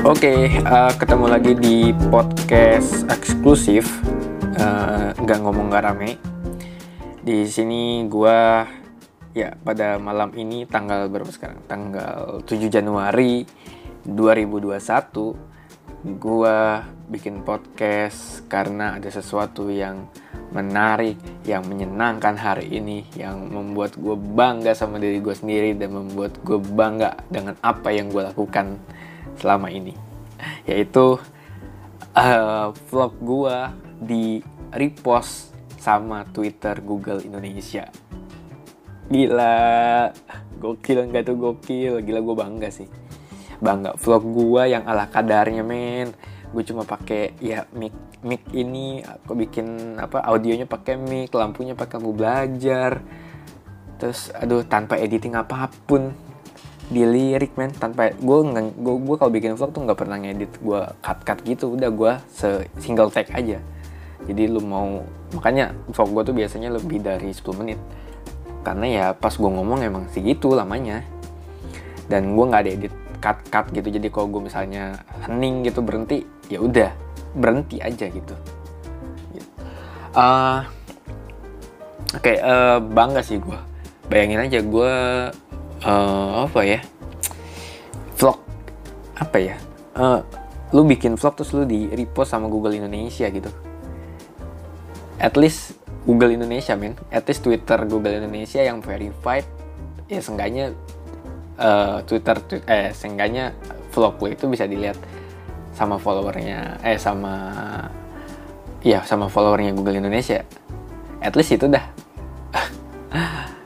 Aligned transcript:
Oke, 0.00 0.48
uh, 0.64 0.88
ketemu 0.96 1.28
lagi 1.28 1.52
di 1.52 1.92
podcast 2.08 3.04
eksklusif 3.12 3.84
uh, 4.56 5.12
nggak 5.12 5.38
ngomong 5.44 5.68
nggak 5.68 5.92
rame. 5.92 6.16
Di 7.20 7.44
sini 7.44 8.08
gua 8.08 8.64
ya 9.36 9.52
pada 9.60 10.00
malam 10.00 10.32
ini 10.40 10.64
tanggal 10.64 11.04
berapa 11.12 11.28
sekarang? 11.28 11.60
Tanggal 11.68 12.40
7 12.48 12.72
Januari 12.72 13.44
2021 14.08 16.16
gua 16.16 16.80
bikin 17.12 17.44
podcast 17.44 18.48
karena 18.48 18.96
ada 18.96 19.12
sesuatu 19.12 19.68
yang 19.68 20.08
menarik, 20.48 21.20
yang 21.44 21.68
menyenangkan 21.68 22.40
hari 22.40 22.72
ini, 22.72 23.04
yang 23.20 23.52
membuat 23.52 24.00
gue 24.00 24.16
bangga 24.16 24.72
sama 24.72 24.96
diri 24.96 25.20
gue 25.22 25.36
sendiri 25.36 25.78
dan 25.78 25.94
membuat 25.94 26.42
gue 26.42 26.58
bangga 26.58 27.14
dengan 27.30 27.54
apa 27.62 27.94
yang 27.94 28.10
gue 28.10 28.24
lakukan 28.24 28.80
selama 29.40 29.72
ini. 29.72 29.96
Yaitu 30.68 31.16
uh, 32.14 32.66
vlog 32.92 33.12
gua 33.24 33.72
di 33.96 34.44
repost 34.72 35.50
sama 35.80 36.28
Twitter 36.28 36.78
Google 36.84 37.24
Indonesia. 37.24 37.88
Gila. 39.10 40.12
Gokil 40.60 41.08
enggak 41.08 41.26
tuh? 41.26 41.36
Gokil. 41.40 42.04
Gila 42.04 42.20
gue 42.20 42.36
bangga 42.36 42.68
sih. 42.70 42.86
Bangga. 43.58 43.96
Vlog 43.96 44.24
gua 44.28 44.68
yang 44.68 44.86
ala 44.86 45.08
kadarnya 45.08 45.64
men. 45.66 46.12
Gue 46.52 46.62
cuma 46.62 46.86
pakai 46.86 47.34
ya 47.42 47.66
mic 47.74 47.96
mic 48.22 48.44
ini. 48.54 49.02
Aku 49.02 49.34
bikin 49.34 49.98
apa 49.98 50.22
audionya 50.22 50.68
pakai 50.68 51.00
mic 51.00 51.32
lampunya 51.34 51.74
pakai. 51.74 51.98
Lampu 51.98 52.12
belajar. 52.14 53.02
Terus 53.98 54.30
aduh 54.32 54.62
tanpa 54.64 54.96
editing 54.96 55.34
apa 55.34 55.68
pun 55.88 56.14
di 56.90 57.06
lirik 57.06 57.54
men. 57.54 57.70
Tanpa 57.70 58.10
gue 58.12 58.38
gue 58.76 58.94
gue 59.00 59.16
kalau 59.16 59.32
bikin 59.32 59.54
vlog 59.54 59.70
tuh 59.70 59.86
nggak 59.86 59.98
pernah 59.98 60.18
ngedit 60.18 60.52
gue 60.60 60.80
cut 61.00 61.18
cut 61.22 61.38
gitu. 61.46 61.78
Udah 61.78 61.88
gue 61.88 62.12
se 62.28 62.66
single 62.82 63.08
take 63.08 63.30
aja. 63.32 63.62
Jadi 64.26 64.42
lu 64.50 64.60
mau 64.60 65.06
makanya 65.32 65.72
vlog 65.94 66.10
gue 66.20 66.22
tuh 66.28 66.34
biasanya 66.36 66.68
lebih 66.74 67.00
dari 67.00 67.30
10 67.30 67.60
menit. 67.62 67.78
Karena 68.60 68.86
ya 68.90 69.06
pas 69.16 69.32
gue 69.32 69.50
ngomong 69.50 69.80
emang 69.80 70.04
segitu 70.12 70.52
lamanya. 70.52 71.06
Dan 72.10 72.34
gue 72.34 72.44
nggak 72.44 72.62
ada 72.66 72.70
edit 72.74 72.94
cut 73.22 73.38
cut 73.48 73.66
gitu. 73.70 73.88
Jadi 73.88 74.10
kalau 74.10 74.28
gue 74.28 74.42
misalnya 74.50 74.98
hening 75.24 75.64
gitu 75.64 75.80
berhenti 75.80 76.26
ya 76.50 76.60
udah. 76.60 76.90
Berhenti 77.32 77.78
aja 77.78 78.10
gitu. 78.10 78.34
Uh, 80.10 80.66
oke 82.18 82.26
okay, 82.26 82.42
uh, 82.42 82.82
bangga 82.82 83.22
sih 83.22 83.38
gue 83.38 83.54
bayangin 84.10 84.42
aja 84.42 84.58
gue 84.58 84.94
uh, 85.84 86.46
apa 86.48 86.60
ya? 86.64 86.80
Vlog 88.16 88.38
apa 89.16 89.36
ya? 89.40 89.56
Uh, 89.96 90.20
lu 90.70 90.86
bikin 90.86 91.18
vlog 91.18 91.34
terus 91.34 91.50
lu 91.52 91.66
di 91.66 91.90
repost 91.90 92.32
sama 92.32 92.46
Google 92.46 92.76
Indonesia 92.76 93.26
gitu. 93.28 93.50
At 95.20 95.36
least 95.36 95.76
Google 96.08 96.32
Indonesia 96.32 96.72
men. 96.76 96.96
At 97.12 97.28
least 97.28 97.44
Twitter 97.44 97.84
Google 97.84 98.16
Indonesia 98.16 98.60
yang 98.64 98.80
verified 98.80 99.44
ya 100.10 100.18
seenggaknya 100.18 100.74
uh, 101.60 102.02
Twitter 102.02 102.36
tw 102.42 102.58
eh 102.66 102.90
seenggaknya 102.90 103.54
vlog 103.94 104.18
lu 104.18 104.34
itu 104.34 104.50
bisa 104.50 104.66
dilihat 104.66 104.98
sama 105.70 106.02
followernya 106.02 106.82
eh 106.82 106.98
sama 106.98 107.34
ya 108.80 109.04
sama 109.06 109.28
followernya 109.28 109.76
Google 109.76 110.00
Indonesia. 110.00 110.42
At 111.20 111.36
least 111.36 111.52
itu 111.52 111.68
dah 111.68 111.84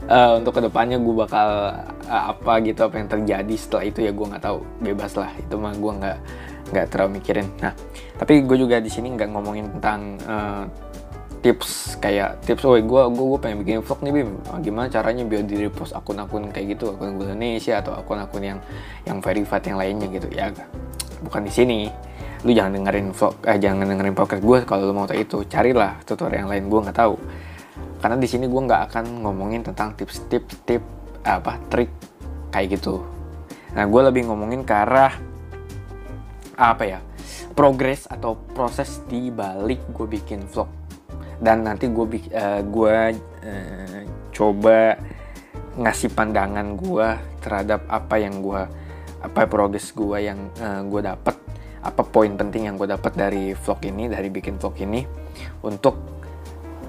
uh, 0.08 0.38
untuk 0.38 0.56
ke 0.56 0.60
depannya 0.64 1.00
gue 1.00 1.14
bakal 1.14 1.48
uh, 2.08 2.24
apa 2.32 2.60
gitu 2.64 2.84
apa 2.84 3.00
yang 3.00 3.08
terjadi 3.08 3.54
setelah 3.56 3.84
itu 3.88 3.98
ya 4.04 4.12
gue 4.12 4.26
nggak 4.26 4.44
tahu. 4.44 4.58
Bebas 4.80 5.12
lah 5.16 5.30
itu 5.36 5.54
mah 5.56 5.72
gue 5.76 5.92
nggak 6.00 6.18
nggak 6.72 6.86
terlalu 6.90 7.10
mikirin. 7.20 7.46
Nah 7.60 7.72
tapi 8.18 8.44
gue 8.44 8.56
juga 8.56 8.80
di 8.80 8.90
sini 8.90 9.12
nggak 9.14 9.28
ngomongin 9.32 9.66
tentang 9.78 10.00
uh, 10.28 10.64
tips 11.44 12.00
kayak 12.00 12.40
tips 12.48 12.64
oh 12.64 12.72
gue 12.72 13.02
gue 13.12 13.24
gue 13.28 13.40
pengen 13.40 13.58
bikin 13.64 13.80
vlog 13.84 14.00
nih 14.00 14.12
bim. 14.12 14.30
Gimana 14.64 14.86
caranya 14.88 15.22
biar 15.24 15.44
di 15.44 15.56
repost 15.60 15.92
akun-akun 15.92 16.52
kayak 16.52 16.76
gitu 16.76 16.96
akun 16.96 17.20
Indonesia 17.20 17.80
atau 17.80 17.92
akun-akun 17.96 18.42
yang 18.42 18.58
yang 19.04 19.18
verified 19.20 19.64
yang 19.64 19.78
lainnya 19.80 20.08
gitu. 20.08 20.28
Ya 20.32 20.52
bukan 21.24 21.44
di 21.44 21.52
sini. 21.52 21.80
Lu 22.44 22.52
jangan 22.52 22.76
dengerin 22.76 23.08
vlog 23.16 23.40
eh 23.48 23.56
jangan 23.56 23.88
dengerin 23.88 24.12
podcast 24.12 24.44
gue 24.44 24.58
kalau 24.68 24.88
lu 24.88 24.92
mau 24.92 25.08
tahu 25.08 25.16
itu. 25.16 25.38
Carilah 25.48 26.00
tutorial 26.04 26.44
yang 26.44 26.50
lain 26.52 26.64
gue 26.68 26.80
nggak 26.84 26.98
tahu 27.00 27.16
karena 28.04 28.20
di 28.20 28.28
sini 28.28 28.44
gue 28.44 28.60
nggak 28.68 28.92
akan 28.92 29.24
ngomongin 29.24 29.64
tentang 29.64 29.96
tips-tips 29.96 30.60
tip 30.68 30.84
apa 31.24 31.56
trik 31.72 31.88
kayak 32.52 32.76
gitu. 32.76 33.00
Nah 33.72 33.88
gue 33.88 34.00
lebih 34.04 34.28
ngomongin 34.28 34.60
ke 34.60 34.76
arah 34.76 35.16
apa 36.52 36.84
ya 36.84 37.00
progres 37.56 38.04
atau 38.04 38.36
proses 38.52 39.00
di 39.08 39.32
balik 39.32 39.80
gue 39.96 40.04
bikin 40.04 40.44
vlog. 40.52 40.68
Dan 41.40 41.64
nanti 41.64 41.88
gue 41.88 42.04
uh, 42.28 42.60
gue 42.60 42.96
uh, 43.16 44.00
coba 44.36 45.00
ngasih 45.80 46.12
pandangan 46.12 46.76
gue 46.76 47.08
terhadap 47.40 47.88
apa 47.88 48.20
yang 48.20 48.44
gue 48.44 48.68
apa 49.24 49.48
progres 49.48 49.96
gue 49.96 50.28
yang 50.28 50.52
uh, 50.60 50.84
gue 50.84 51.00
dapat 51.00 51.40
apa 51.80 52.04
poin 52.04 52.36
penting 52.36 52.68
yang 52.68 52.76
gue 52.76 52.84
dapat 52.84 53.16
dari 53.16 53.56
vlog 53.56 53.80
ini 53.88 54.12
dari 54.12 54.28
bikin 54.28 54.60
vlog 54.60 54.76
ini 54.76 55.00
untuk 55.64 56.13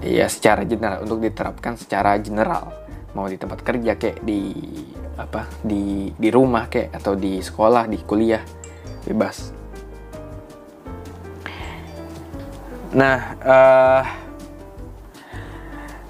ya 0.04 0.26
secara 0.28 0.66
general 0.66 1.04
untuk 1.04 1.22
diterapkan 1.22 1.78
secara 1.78 2.18
general. 2.20 2.72
Mau 3.16 3.24
di 3.28 3.40
tempat 3.40 3.64
kerja 3.64 3.96
kayak 3.96 4.20
di 4.20 4.52
apa 5.16 5.48
di 5.64 6.12
di 6.12 6.28
rumah 6.28 6.68
kayak 6.68 6.92
atau 7.00 7.16
di 7.16 7.40
sekolah 7.40 7.88
di 7.88 7.98
kuliah 8.04 8.44
bebas. 9.08 9.56
Nah 12.92 13.18
uh, 13.40 14.04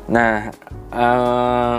nah 0.07 0.51
uh, 0.91 1.79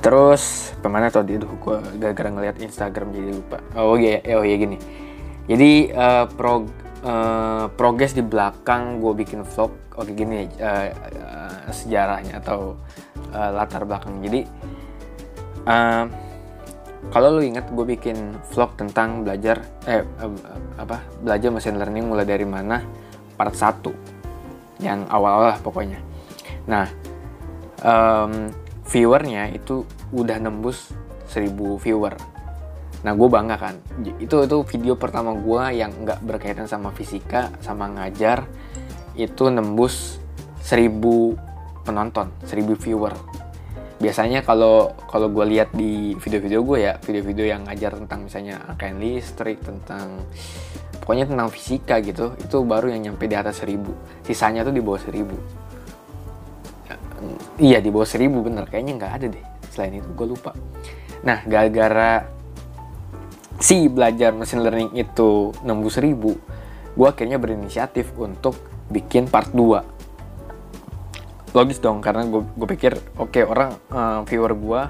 terus 0.00 0.72
pemana 0.80 1.12
tadi 1.12 1.36
tuh 1.36 1.52
gue 1.60 1.76
gara-gara 2.00 2.32
ngeliat 2.32 2.56
Instagram 2.56 3.12
jadi 3.12 3.30
lupa. 3.36 3.58
Oh 3.76 4.00
iya 4.00 4.24
oh 4.40 4.44
iya 4.44 4.56
gini. 4.56 4.80
Jadi 5.44 5.92
uh, 5.92 6.24
pro 6.24 6.64
uh, 7.04 7.68
progres 7.76 8.16
di 8.16 8.24
belakang 8.24 9.04
gue 9.04 9.12
bikin 9.12 9.44
vlog 9.44 9.76
oke 10.00 10.12
gini 10.16 10.48
uh, 10.56 10.88
uh, 10.88 11.68
sejarahnya 11.68 12.40
atau 12.40 12.80
uh, 13.36 13.50
latar 13.52 13.84
belakang 13.84 14.24
jadi 14.24 14.48
uh, 15.68 16.04
kalau 17.12 17.36
lo 17.36 17.42
ingat 17.44 17.68
gue 17.68 17.84
bikin 17.84 18.40
vlog 18.52 18.72
tentang 18.80 19.22
belajar 19.28 19.60
eh 19.84 20.00
uh, 20.00 20.32
apa 20.80 21.04
belajar 21.20 21.52
mesin 21.52 21.76
learning 21.76 22.08
mulai 22.08 22.24
dari 22.24 22.48
mana 22.48 22.80
part 23.36 23.52
1 23.52 24.80
yang 24.80 25.04
awal-awal 25.12 25.60
pokoknya 25.60 26.00
nah 26.64 26.88
um, 27.84 28.48
viewernya 28.88 29.52
itu 29.52 29.84
udah 30.16 30.40
nembus 30.40 30.90
1000 31.28 31.52
viewer 31.84 32.16
Nah 33.00 33.12
gue 33.16 33.28
bangga 33.32 33.56
kan. 33.56 33.74
Itu 34.20 34.44
itu 34.44 34.56
video 34.76 34.94
pertama 34.96 35.32
gue 35.32 35.62
yang 35.76 35.92
nggak 36.04 36.20
berkaitan 36.24 36.68
sama 36.68 36.92
fisika, 36.92 37.48
sama 37.64 37.88
ngajar. 37.88 38.44
Itu 39.14 39.50
nembus 39.50 40.18
1000 40.62 41.34
penonton, 41.86 42.30
1000 42.46 42.76
viewer. 42.78 43.14
Biasanya 44.00 44.40
kalau 44.40 44.96
kalau 45.12 45.28
gue 45.28 45.44
lihat 45.44 45.76
di 45.76 46.16
video-video 46.16 46.64
gue 46.64 46.78
ya, 46.88 46.96
video-video 47.04 47.52
yang 47.52 47.68
ngajar 47.68 48.00
tentang 48.00 48.24
misalnya 48.24 48.56
rangkaian 48.64 48.96
listrik, 48.96 49.60
tentang 49.60 50.24
pokoknya 51.04 51.28
tentang 51.28 51.52
fisika 51.52 52.00
gitu, 52.00 52.32
itu 52.40 52.56
baru 52.64 52.88
yang 52.96 53.12
nyampe 53.12 53.28
di 53.28 53.36
atas 53.36 53.60
1000. 53.60 53.92
Sisanya 54.24 54.64
tuh 54.64 54.72
di 54.72 54.80
bawah 54.80 55.00
1000. 55.04 55.36
Ya, 56.88 56.94
iya 57.60 57.78
di 57.84 57.92
bawah 57.92 58.08
1000 58.08 58.40
bener, 58.40 58.64
kayaknya 58.72 58.96
nggak 58.96 59.12
ada 59.20 59.26
deh. 59.28 59.44
Selain 59.68 59.92
itu 59.92 60.08
gue 60.16 60.26
lupa. 60.32 60.56
Nah, 61.20 61.44
gara-gara 61.44 62.24
si 63.60 63.92
belajar 63.92 64.32
mesin 64.32 64.64
learning 64.64 64.96
itu 64.96 65.52
nembus 65.60 66.00
ribu, 66.00 66.40
gue 66.96 67.06
akhirnya 67.06 67.36
berinisiatif 67.36 68.16
untuk 68.16 68.56
bikin 68.90 69.30
part 69.30 69.54
2 69.54 70.00
logis 71.50 71.82
dong 71.82 71.98
karena 71.98 72.22
gue 72.26 72.68
pikir 72.76 72.94
oke 73.18 73.34
okay, 73.34 73.42
orang 73.42 73.74
uh, 73.90 74.22
viewer 74.22 74.54
gue 74.54 74.82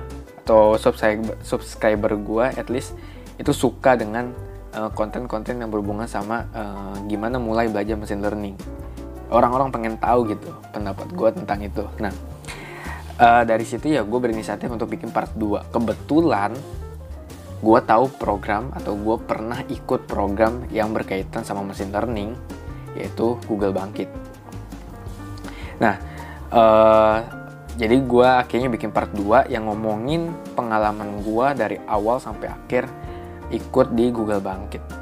atau 0.44 0.76
subscriber 0.76 1.36
subscriber 1.40 2.12
gue 2.18 2.44
at 2.52 2.68
least 2.68 2.92
itu 3.40 3.56
suka 3.56 3.96
dengan 3.96 4.36
eh, 4.76 4.90
konten-konten 4.92 5.56
uh, 5.56 5.60
yang 5.64 5.70
berhubungan 5.72 6.04
sama 6.04 6.44
uh, 6.52 6.92
gimana 7.08 7.40
mulai 7.40 7.72
belajar 7.72 7.96
mesin 7.96 8.20
learning. 8.20 8.52
Orang-orang 9.32 9.72
pengen 9.72 9.94
tahu 9.96 10.28
gitu 10.28 10.52
pendapat 10.76 11.08
gue 11.08 11.28
tentang 11.40 11.64
itu. 11.64 11.88
Nah 12.04 12.12
uh, 13.20 13.42
dari 13.44 13.64
situ 13.64 13.92
ya 13.92 14.02
gue 14.02 14.18
berinisiatif 14.18 14.66
untuk 14.66 14.88
bikin 14.90 15.08
part 15.12 15.30
2 15.36 15.70
kebetulan 15.70 16.56
gue 17.60 17.80
tahu 17.84 18.08
program 18.16 18.72
atau 18.72 18.96
gue 18.96 19.16
pernah 19.20 19.60
ikut 19.68 20.08
program 20.08 20.64
yang 20.72 20.96
berkaitan 20.96 21.44
sama 21.44 21.60
mesin 21.60 21.92
learning 21.92 22.32
yaitu 22.98 23.38
Google 23.46 23.74
Bangkit. 23.74 24.08
Nah, 25.80 25.96
uh, 26.50 27.16
jadi 27.80 27.96
gue 28.02 28.28
akhirnya 28.28 28.68
bikin 28.68 28.90
part 28.92 29.08
2 29.14 29.48
yang 29.48 29.64
ngomongin 29.70 30.34
pengalaman 30.52 31.24
gue 31.24 31.46
dari 31.56 31.76
awal 31.88 32.20
sampai 32.20 32.52
akhir 32.52 32.84
ikut 33.50 33.96
di 33.96 34.12
Google 34.12 34.42
Bangkit 34.44 35.00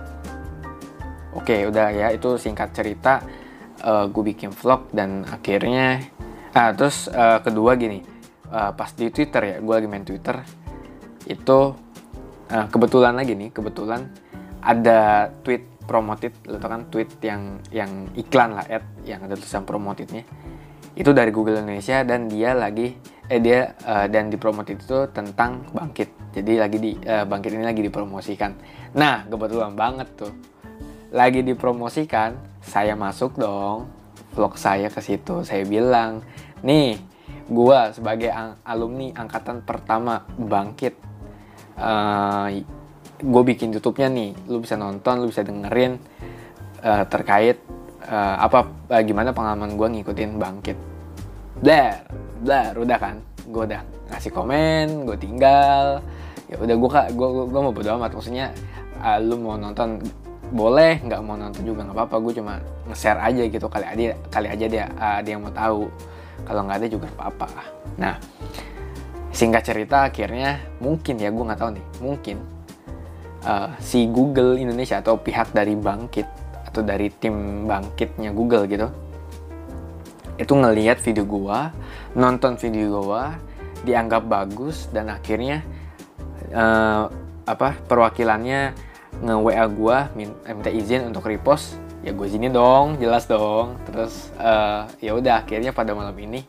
oke 1.38 1.56
udah 1.70 1.87
ya 1.94 2.06
itu 2.11 2.35
singkat 2.40 2.75
cerita 2.75 3.23
uh, 3.87 4.11
gue 4.11 4.23
bikin 4.35 4.50
vlog 4.50 4.90
dan 4.90 5.23
akhirnya 5.29 6.02
ah 6.52 6.75
terus 6.75 7.06
uh, 7.12 7.38
kedua 7.38 7.79
gini 7.79 8.02
uh, 8.50 8.75
pas 8.75 8.90
di 8.90 9.12
Twitter 9.14 9.43
ya 9.44 9.56
gue 9.62 9.75
lagi 9.75 9.88
main 9.88 10.02
Twitter 10.02 10.43
itu 11.29 11.58
uh, 12.50 12.67
kebetulan 12.73 13.14
lagi 13.14 13.38
nih 13.38 13.55
kebetulan 13.55 14.11
ada 14.58 15.31
tweet 15.46 15.77
promoted 15.88 16.37
lo 16.44 16.61
tau 16.61 16.69
kan 16.69 16.93
tweet 16.93 17.17
yang 17.25 17.64
yang 17.73 18.12
iklan 18.12 18.52
lah 18.52 18.69
ad 18.69 18.85
yang 19.08 19.25
ada 19.25 19.32
tulisan 19.32 19.64
promotednya. 19.64 20.29
Itu 20.93 21.17
dari 21.17 21.32
Google 21.32 21.64
Indonesia 21.64 22.05
dan 22.05 22.29
dia 22.29 22.52
lagi 22.52 22.93
eh 23.29 23.40
dia 23.40 23.73
uh, 23.88 24.05
dan 24.12 24.29
dipromoted 24.29 24.85
itu 24.85 25.08
tentang 25.17 25.64
bangkit. 25.73 26.37
Jadi 26.37 26.52
lagi 26.61 26.76
di 26.76 26.93
uh, 26.93 27.25
bangkit 27.25 27.56
ini 27.56 27.64
lagi 27.64 27.81
dipromosikan. 27.81 28.52
Nah 28.93 29.25
kebetulan 29.25 29.73
banget 29.73 30.08
tuh. 30.12 30.32
Lagi 31.08 31.40
dipromosikan 31.40 32.37
saya 32.61 32.93
masuk 32.93 33.40
dong. 33.40 33.88
Vlog 34.37 34.61
saya 34.61 34.93
ke 34.93 35.00
situ 35.00 35.40
saya 35.40 35.64
bilang 35.64 36.20
nih 36.61 37.00
gua 37.49 37.90
sebagai 37.96 38.29
alumni 38.62 39.08
angkatan 39.17 39.64
pertama 39.64 40.29
bangkit 40.37 40.94
uh, 41.81 42.52
gue 43.19 43.43
bikin 43.43 43.75
YouTube-nya 43.75 44.09
nih, 44.11 44.31
lu 44.47 44.62
bisa 44.62 44.79
nonton, 44.79 45.19
lu 45.19 45.26
bisa 45.26 45.43
dengerin 45.43 45.99
uh, 46.87 47.05
terkait 47.11 47.59
uh, 48.06 48.37
apa 48.38 48.70
uh, 48.70 49.03
gimana 49.03 49.35
pengalaman 49.35 49.75
gue 49.75 49.88
ngikutin 49.99 50.38
bangkit. 50.38 50.79
Blar, 51.59 52.06
blar, 52.38 52.73
udah 52.79 52.99
kan, 53.03 53.19
gue 53.50 53.62
udah 53.67 53.82
ngasih 54.15 54.31
komen, 54.31 55.03
gue 55.03 55.19
tinggal, 55.19 55.99
ya 56.47 56.56
udah 56.62 56.76
gue 56.79 56.91
gue 57.19 57.29
gue 57.50 57.61
mau 57.61 57.75
bodo 57.75 57.91
amat, 57.99 58.15
maksudnya 58.15 58.55
uh, 59.03 59.19
lu 59.19 59.35
mau 59.43 59.59
nonton 59.59 59.99
boleh, 60.55 61.03
nggak 61.03 61.21
mau 61.21 61.35
nonton 61.35 61.61
juga 61.67 61.85
nggak 61.85 61.99
apa-apa, 61.99 62.17
gue 62.23 62.32
cuma 62.38 62.62
nge-share 62.87 63.19
aja 63.19 63.43
gitu. 63.50 63.67
Kali 63.67 63.85
aja 63.85 64.14
kali 64.31 64.49
aja 64.49 64.67
dia 64.71 64.87
uh, 64.94 65.19
yang 65.26 65.43
mau 65.43 65.50
tahu, 65.50 65.91
kalau 66.47 66.64
nggak 66.71 66.79
ada 66.81 66.88
juga 66.88 67.06
apa-apa. 67.19 67.50
Nah, 67.99 68.14
singkat 69.35 69.67
cerita 69.67 70.06
akhirnya 70.06 70.62
mungkin 70.79 71.19
ya 71.19 71.35
gue 71.35 71.44
nggak 71.44 71.61
tahu 71.61 71.71
nih. 71.75 71.87
Mungkin 71.99 72.37
uh, 73.44 73.75
si 73.79 74.08
Google 74.08 74.58
Indonesia 74.58 74.99
atau 74.99 75.20
pihak 75.20 75.52
dari 75.52 75.76
Bangkit 75.76 76.26
atau 76.67 76.81
dari 76.82 77.11
tim 77.12 77.67
Bangkitnya 77.69 78.32
Google 78.32 78.67
gitu 78.67 78.88
itu 80.38 80.52
ngelihat 80.55 81.02
video 81.02 81.26
gue 81.26 81.58
nonton 82.14 82.55
video 82.55 83.02
gue 83.02 83.25
dianggap 83.82 84.26
bagus 84.26 84.87
dan 84.94 85.11
akhirnya 85.11 85.67
uh, 86.55 87.11
apa 87.49 87.75
perwakilannya 87.87 88.75
nge 89.19 89.35
WA 89.35 89.67
gue 89.67 89.96
minta 90.14 90.70
izin 90.70 91.11
untuk 91.11 91.26
repost 91.26 91.81
ya 92.06 92.14
gue 92.14 92.29
sini 92.31 92.46
dong 92.52 93.00
jelas 93.02 93.26
dong. 93.26 93.75
Terus 93.88 94.31
uh, 94.38 94.87
ya 95.02 95.17
udah 95.19 95.43
akhirnya 95.43 95.75
pada 95.75 95.96
malam 95.96 96.14
ini 96.19 96.46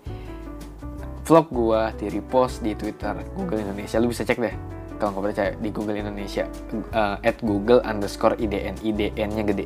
vlog 1.26 1.50
gue 1.50 1.82
di 2.02 2.06
repost 2.14 2.62
di 2.62 2.74
Twitter 2.78 3.18
Google 3.34 3.62
Indonesia. 3.66 3.98
Lu 3.98 4.10
bisa 4.10 4.26
cek 4.26 4.38
deh 4.38 4.79
kalau 5.00 5.16
nggak 5.16 5.26
percaya 5.32 5.52
di 5.56 5.70
Google 5.72 5.98
Indonesia 5.98 6.46
uh, 6.92 7.18
at 7.24 7.40
Google 7.40 7.80
underscore 7.88 8.36
IDN 8.36 8.76
IDN-nya 8.84 9.44
gede. 9.48 9.66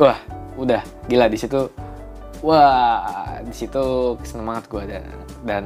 Wah 0.00 0.18
udah. 0.56 0.82
Gila 1.06 1.28
di 1.28 1.38
situ 1.38 1.68
wah 2.40 3.40
di 3.44 3.52
situ 3.52 4.16
semangat 4.24 4.66
gue 4.72 4.82
dan 4.88 5.04
dan 5.44 5.64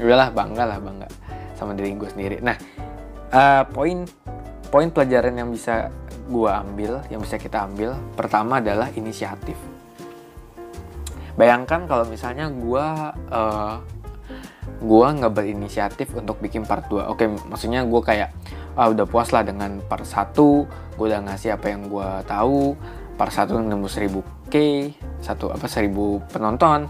udahlah 0.00 0.32
bangga 0.32 0.64
lah 0.64 0.78
bangga 0.80 1.08
sama 1.52 1.76
diri 1.76 1.92
gue 1.94 2.08
sendiri. 2.08 2.36
Nah 2.40 2.56
uh, 3.32 3.62
poin 3.68 4.08
poin 4.72 4.88
pelajaran 4.88 5.36
yang 5.36 5.52
bisa 5.52 5.92
gue 6.26 6.50
ambil 6.50 7.04
yang 7.12 7.22
bisa 7.22 7.38
kita 7.38 7.68
ambil 7.68 7.94
pertama 8.18 8.58
adalah 8.58 8.90
inisiatif. 8.96 9.56
Bayangkan 11.36 11.84
kalau 11.84 12.08
misalnya 12.08 12.48
gue 12.48 12.86
uh, 13.28 13.76
gue 14.76 15.06
nggak 15.08 15.32
berinisiatif 15.32 16.12
untuk 16.12 16.38
bikin 16.42 16.68
part 16.68 16.86
2 16.92 17.08
oke 17.12 17.24
maksudnya 17.48 17.82
gue 17.86 18.00
kayak 18.04 18.30
ah 18.76 18.92
udah 18.92 19.08
puas 19.08 19.32
lah 19.32 19.40
dengan 19.40 19.80
part 19.88 20.04
1 20.04 20.36
gue 20.96 21.06
udah 21.06 21.20
ngasih 21.26 21.56
apa 21.56 21.66
yang 21.72 21.88
gue 21.88 22.08
tahu 22.28 22.76
part 23.16 23.32
1 23.32 23.56
nemu 23.56 23.88
1000 23.88 24.52
k 24.52 24.56
satu 25.24 25.50
apa 25.50 25.66
1000 25.66 25.90
penonton. 26.30 26.86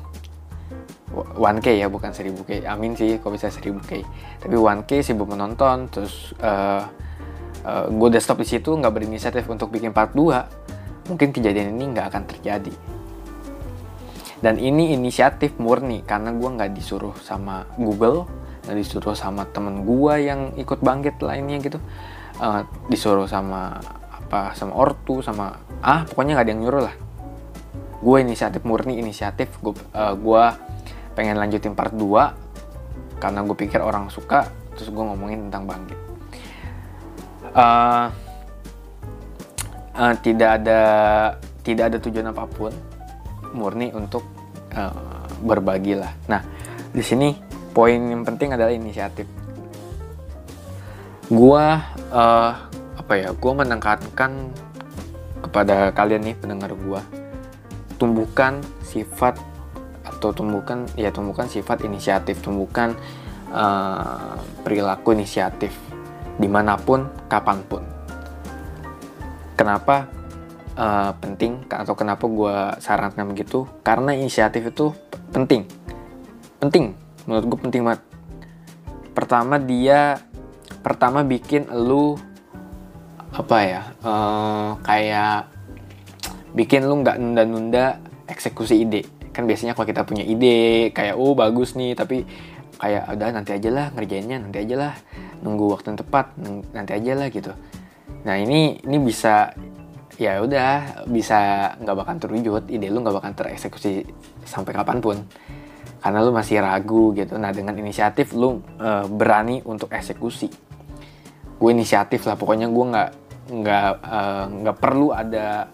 1k 1.17 1.81
ya 1.81 1.88
bukan 1.88 2.12
1000k 2.12 2.69
amin 2.69 2.93
sih 2.93 3.17
kok 3.17 3.32
bisa 3.32 3.49
1000k 3.49 4.05
tapi 4.37 4.52
1k 4.52 5.00
1000 5.00 5.17
penonton 5.17 5.88
terus 5.88 6.37
uh, 6.44 6.84
uh, 7.64 7.84
gue 7.88 8.06
udah 8.12 8.20
stop 8.20 8.44
di 8.44 8.44
situ 8.44 8.76
nggak 8.76 8.93
berinisiatif 8.93 9.49
untuk 9.49 9.72
bikin 9.72 9.96
part 9.96 10.12
2 10.12 11.08
mungkin 11.08 11.32
kejadian 11.32 11.72
ini 11.72 11.96
nggak 11.96 12.12
akan 12.12 12.22
terjadi 12.29 12.75
dan 14.44 14.60
ini 14.60 14.92
inisiatif 14.92 15.56
murni 15.56 16.04
karena 16.04 16.32
gue 16.36 16.48
nggak 16.48 16.72
disuruh 16.76 17.16
sama 17.24 17.64
Google 17.80 18.28
nggak 18.66 18.76
disuruh 18.82 19.14
sama 19.14 19.46
temen 19.48 19.86
gue 19.86 20.14
yang 20.26 20.52
ikut 20.58 20.82
bangkit 20.82 21.22
lainnya 21.22 21.56
gitu. 21.62 21.78
Uh, 22.36 22.68
disuruh 22.92 23.24
sama 23.24 23.80
apa 24.12 24.52
sama 24.52 24.76
ortu 24.76 25.24
sama 25.24 25.56
ah 25.80 26.04
pokoknya 26.04 26.36
nggak 26.36 26.46
ada 26.46 26.52
yang 26.52 26.62
nyuruh 26.66 26.82
lah. 26.84 26.96
Gue 28.02 28.20
inisiatif 28.20 28.60
murni 28.66 29.00
inisiatif 29.00 29.48
gue 29.62 29.72
uh, 29.96 30.52
pengen 31.16 31.40
lanjutin 31.40 31.72
part 31.72 31.96
2 31.96 33.16
karena 33.16 33.40
gue 33.40 33.56
pikir 33.56 33.80
orang 33.80 34.12
suka 34.12 34.52
terus 34.76 34.92
gue 34.92 35.00
ngomongin 35.00 35.48
tentang 35.48 35.64
bangkit. 35.64 36.00
Uh, 37.56 38.12
uh, 39.96 40.14
tidak 40.20 40.60
ada 40.60 40.82
tidak 41.64 41.84
ada 41.88 41.98
tujuan 42.04 42.28
apa 42.28 42.44
pun 42.44 42.74
murni 43.56 43.91
untuk 43.97 44.23
uh, 44.76 45.25
berbagi 45.41 45.97
lah. 45.97 46.12
Nah, 46.29 46.44
di 46.93 47.00
sini 47.00 47.32
poin 47.73 47.97
yang 47.97 48.23
penting 48.23 48.53
adalah 48.53 48.70
inisiatif. 48.70 49.25
Gua 51.32 51.81
uh, 52.12 52.53
apa 53.00 53.12
ya? 53.17 53.32
Gua 53.35 53.53
menekankan 53.64 54.53
kepada 55.43 55.91
kalian 55.97 56.23
nih 56.31 56.37
pendengar 56.37 56.76
gua, 56.76 57.00
tumbuhkan 57.97 58.61
sifat 58.85 59.41
atau 60.06 60.31
tumbuhkan 60.32 60.87
ya 60.94 61.11
tumbuhkan 61.11 61.50
sifat 61.50 61.82
inisiatif, 61.82 62.38
tumbuhkan 62.44 62.94
uh, 63.50 64.38
perilaku 64.62 65.17
inisiatif 65.17 65.75
di 66.37 66.49
mana 66.49 66.76
pun, 66.76 67.08
kapan 67.32 67.58
pun. 67.64 67.82
Kenapa? 69.56 70.16
Uh, 70.76 71.12
penting 71.18 71.64
atau 71.66 71.96
kenapa 71.96 72.28
gue 72.28 72.56
sarankan 72.78 73.26
begitu 73.32 73.64
karena 73.82 74.12
inisiatif 74.14 74.70
itu 74.70 74.92
penting. 75.32 75.66
Penting. 76.60 76.94
Menurut 77.26 77.44
gue 77.48 77.58
penting 77.68 77.82
banget. 77.82 78.02
Pertama 79.16 79.56
dia 79.56 80.20
pertama 80.84 81.26
bikin 81.26 81.66
lu 81.72 82.14
apa 83.34 83.58
ya 83.66 83.82
uh, 84.06 84.78
kayak 84.86 85.50
bikin 86.54 86.86
lu 86.86 87.02
nggak 87.02 87.18
nunda-nunda 87.18 87.98
eksekusi 88.28 88.86
ide. 88.86 89.02
Kan 89.34 89.44
biasanya 89.44 89.76
kalau 89.76 89.88
kita 89.88 90.06
punya 90.06 90.24
ide 90.24 90.92
kayak 90.92 91.16
oh 91.18 91.36
bagus 91.36 91.74
nih 91.76 91.92
tapi 91.96 92.24
kayak 92.76 93.08
udah 93.08 93.28
nanti 93.32 93.56
aja 93.56 93.70
lah 93.72 93.86
ngerjainnya 93.96 94.36
nanti 94.40 94.62
aja 94.62 94.76
lah. 94.76 94.94
Nunggu 95.40 95.72
waktu 95.72 95.92
yang 95.92 96.00
tepat 96.00 96.26
nanti 96.72 96.92
aja 96.92 97.12
lah 97.16 97.28
gitu. 97.32 97.52
Nah 98.24 98.36
ini 98.40 98.80
ini 98.84 98.96
bisa 99.00 99.52
ya 100.17 100.41
udah 100.41 101.05
bisa 101.08 101.73
nggak 101.77 101.96
bakal 101.96 102.15
terwujud 102.17 102.65
ide 102.73 102.89
lu 102.89 103.05
nggak 103.05 103.17
bakal 103.20 103.32
tereksekusi 103.37 104.05
sampai 104.49 104.73
kapan 104.73 104.99
pun. 105.05 105.17
Karena 106.01 106.23
lu 106.25 106.32
masih 106.32 106.63
ragu 106.63 107.13
gitu. 107.13 107.37
Nah 107.37 107.53
dengan 107.53 107.77
inisiatif 107.77 108.32
lu 108.32 108.63
e, 108.79 108.91
berani 109.11 109.61
untuk 109.65 109.93
eksekusi. 109.93 110.49
Gue 111.56 111.70
inisiatif 111.73 112.25
lah 112.29 112.37
pokoknya 112.37 112.69
gue 112.69 112.85
nggak 112.93 113.11
nggak 113.46 113.93
eh, 114.03 114.44
nggak 114.61 114.77
perlu 114.82 115.15
ada 115.15 115.70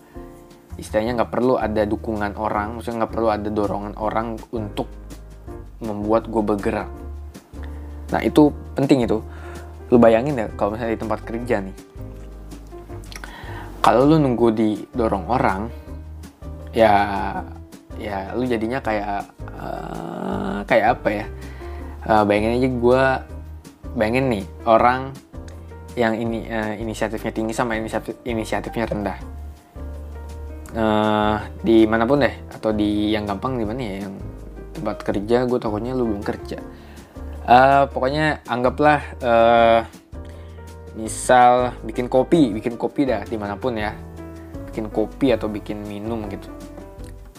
istilahnya 0.76 1.24
nggak 1.24 1.32
perlu 1.32 1.56
ada 1.56 1.82
dukungan 1.88 2.36
orang 2.36 2.76
maksudnya 2.76 3.02
nggak 3.02 3.12
perlu 3.16 3.28
ada 3.32 3.48
dorongan 3.48 3.94
orang 3.96 4.36
untuk 4.52 4.86
membuat 5.82 6.30
gue 6.30 6.42
bergerak. 6.44 6.86
Nah 8.14 8.20
itu 8.22 8.54
penting 8.78 9.08
itu. 9.08 9.18
Lu 9.90 9.96
bayangin 9.98 10.38
ya 10.38 10.46
kalau 10.54 10.76
misalnya 10.76 10.94
di 10.94 11.02
tempat 11.02 11.20
kerja 11.26 11.56
nih 11.60 11.76
kalau 13.82 14.06
lu 14.06 14.16
nunggu 14.22 14.54
didorong 14.54 15.26
orang 15.26 15.66
ya 16.70 16.94
ya 17.98 18.30
lu 18.32 18.46
jadinya 18.46 18.78
kayak 18.78 19.26
uh, 19.58 20.62
kayak 20.64 20.86
apa 20.98 21.08
ya? 21.10 21.26
Uh, 22.02 22.22
bayangin 22.26 22.58
aja 22.58 22.68
gue 22.70 23.02
bayangin 23.94 24.26
nih 24.30 24.44
orang 24.66 25.14
yang 25.98 26.16
ini 26.16 26.46
uh, 26.48 26.74
inisiatifnya 26.78 27.34
tinggi 27.34 27.52
sama 27.52 27.76
inisiatif 27.76 28.16
inisiatifnya 28.22 28.86
rendah. 28.86 29.18
Uh, 30.72 31.36
di 31.60 31.84
mana 31.84 32.08
pun 32.08 32.24
deh 32.24 32.32
atau 32.48 32.72
di 32.72 33.12
yang 33.12 33.28
gampang 33.28 33.60
di 33.60 33.64
mana 33.68 33.80
ya 33.82 33.96
yang 34.08 34.14
tempat 34.72 35.04
kerja 35.04 35.44
gue 35.44 35.58
takutnya 35.58 35.92
lu 35.92 36.08
belum 36.08 36.22
kerja. 36.24 36.58
Uh, 37.42 37.90
pokoknya 37.90 38.40
anggaplah 38.46 39.02
uh, 39.20 39.82
misal 40.92 41.72
bikin 41.82 42.06
kopi 42.08 42.52
bikin 42.52 42.76
kopi 42.76 43.08
dah 43.08 43.24
di 43.24 43.36
mana 43.36 43.56
pun 43.56 43.76
ya. 43.76 43.94
Bikin 44.72 44.88
kopi 44.88 45.32
atau 45.32 45.52
bikin 45.52 45.84
minum 45.84 46.24
gitu. 46.32 46.48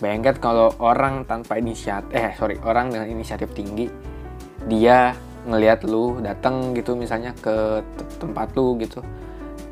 Bayangkan 0.01 0.37
kalau 0.37 0.67
orang 0.81 1.25
tanpa 1.25 1.57
inisiatif 1.57 2.13
eh 2.13 2.33
sorry 2.37 2.59
orang 2.61 2.93
dengan 2.93 3.07
inisiatif 3.09 3.49
tinggi 3.55 3.89
dia 4.69 5.17
ngelihat 5.43 5.83
lu 5.83 6.23
datang 6.23 6.71
gitu 6.77 6.95
misalnya 6.95 7.33
ke 7.37 7.81
tempat 8.21 8.53
lu 8.57 8.77
gitu. 8.81 9.01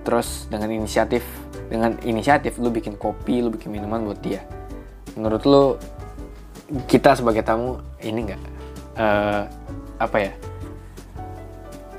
Terus 0.02 0.50
dengan 0.50 0.70
inisiatif 0.74 1.22
dengan 1.70 1.96
inisiatif 2.02 2.58
lu 2.58 2.74
bikin 2.74 2.98
kopi 2.98 3.46
lu 3.46 3.54
bikin 3.54 3.70
minuman 3.70 4.02
buat 4.06 4.20
dia. 4.20 4.42
Menurut 5.14 5.44
lu 5.46 5.64
kita 6.88 7.20
sebagai 7.20 7.44
tamu 7.44 7.78
ini 8.00 8.32
enggak 8.32 8.42
uh, 8.96 9.04
eh, 9.04 9.44
apa 10.00 10.18
ya 10.18 10.34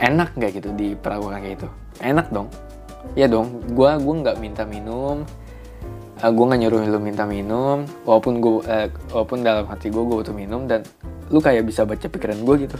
enak 0.02 0.34
nggak 0.34 0.50
gitu 0.58 0.68
di 0.74 0.98
perawakan 0.98 1.38
kayak 1.38 1.62
itu? 1.62 1.68
Enak 2.02 2.34
dong. 2.34 2.50
Ya 3.14 3.30
dong 3.30 3.62
gue 3.70 3.90
gue 4.02 4.14
nggak 4.26 4.36
minta 4.42 4.66
minum. 4.66 5.22
Uh, 6.18 6.26
eh, 6.26 6.30
gue 6.34 6.44
nggak 6.44 6.60
nyuruh 6.66 6.80
lu 6.90 6.98
minta 6.98 7.24
minum. 7.24 7.86
Walaupun 8.02 8.42
gue 8.42 8.66
uh, 8.66 8.88
walaupun 9.14 9.46
dalam 9.46 9.64
hati 9.70 9.88
gue 9.94 10.02
gue 10.02 10.16
butuh 10.26 10.34
minum 10.34 10.66
dan 10.66 10.82
lu 11.30 11.38
kayak 11.38 11.62
bisa 11.62 11.86
baca 11.86 12.10
pikiran 12.10 12.42
gue 12.42 12.56
gitu. 12.66 12.78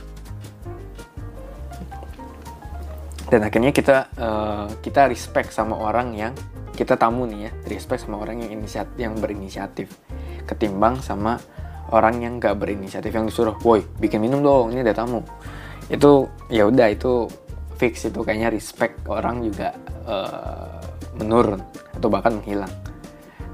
Dan 3.31 3.49
akhirnya 3.49 3.73
kita 3.73 4.13
uh, 4.19 4.67
kita 4.83 5.09
respect 5.09 5.55
sama 5.55 5.79
orang 5.79 6.13
yang 6.19 6.35
kita 6.75 6.99
tamu 6.99 7.25
nih 7.31 7.49
ya 7.49 7.51
respect 7.71 8.05
sama 8.05 8.21
orang 8.21 8.45
yang 8.45 8.59
inisiatif 8.59 8.99
yang 8.99 9.15
berinisiatif. 9.17 9.89
Ketimbang 10.43 10.99
sama 10.99 11.39
orang 11.93 12.25
yang 12.25 12.41
gak 12.41 12.57
berinisiatif 12.59 13.13
yang 13.13 13.29
disuruh 13.29 13.55
woi 13.63 13.85
bikin 14.01 14.19
minum 14.19 14.41
dong 14.41 14.73
ini 14.73 14.81
ada 14.81 14.97
tamu 14.97 15.21
itu 15.91 16.29
ya 16.53 16.69
udah 16.69 16.93
itu 16.93 17.27
fix 17.81 18.07
itu 18.07 18.23
kayaknya 18.23 18.53
respect 18.53 19.03
orang 19.11 19.43
juga 19.43 19.75
uh, 20.07 20.79
menurun 21.19 21.63
atau 21.99 22.09
bahkan 22.13 22.39
menghilang 22.39 22.71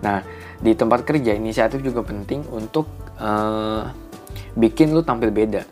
Nah, 0.03 0.23
di 0.63 0.75
tempat 0.75 1.03
kerja 1.03 1.35
inisiatif 1.35 1.83
juga 1.83 2.07
penting 2.07 2.47
untuk 2.55 2.87
uh, 3.19 3.91
bikin 4.55 4.95
lu 4.95 5.03
tampil 5.03 5.35
beda. 5.35 5.63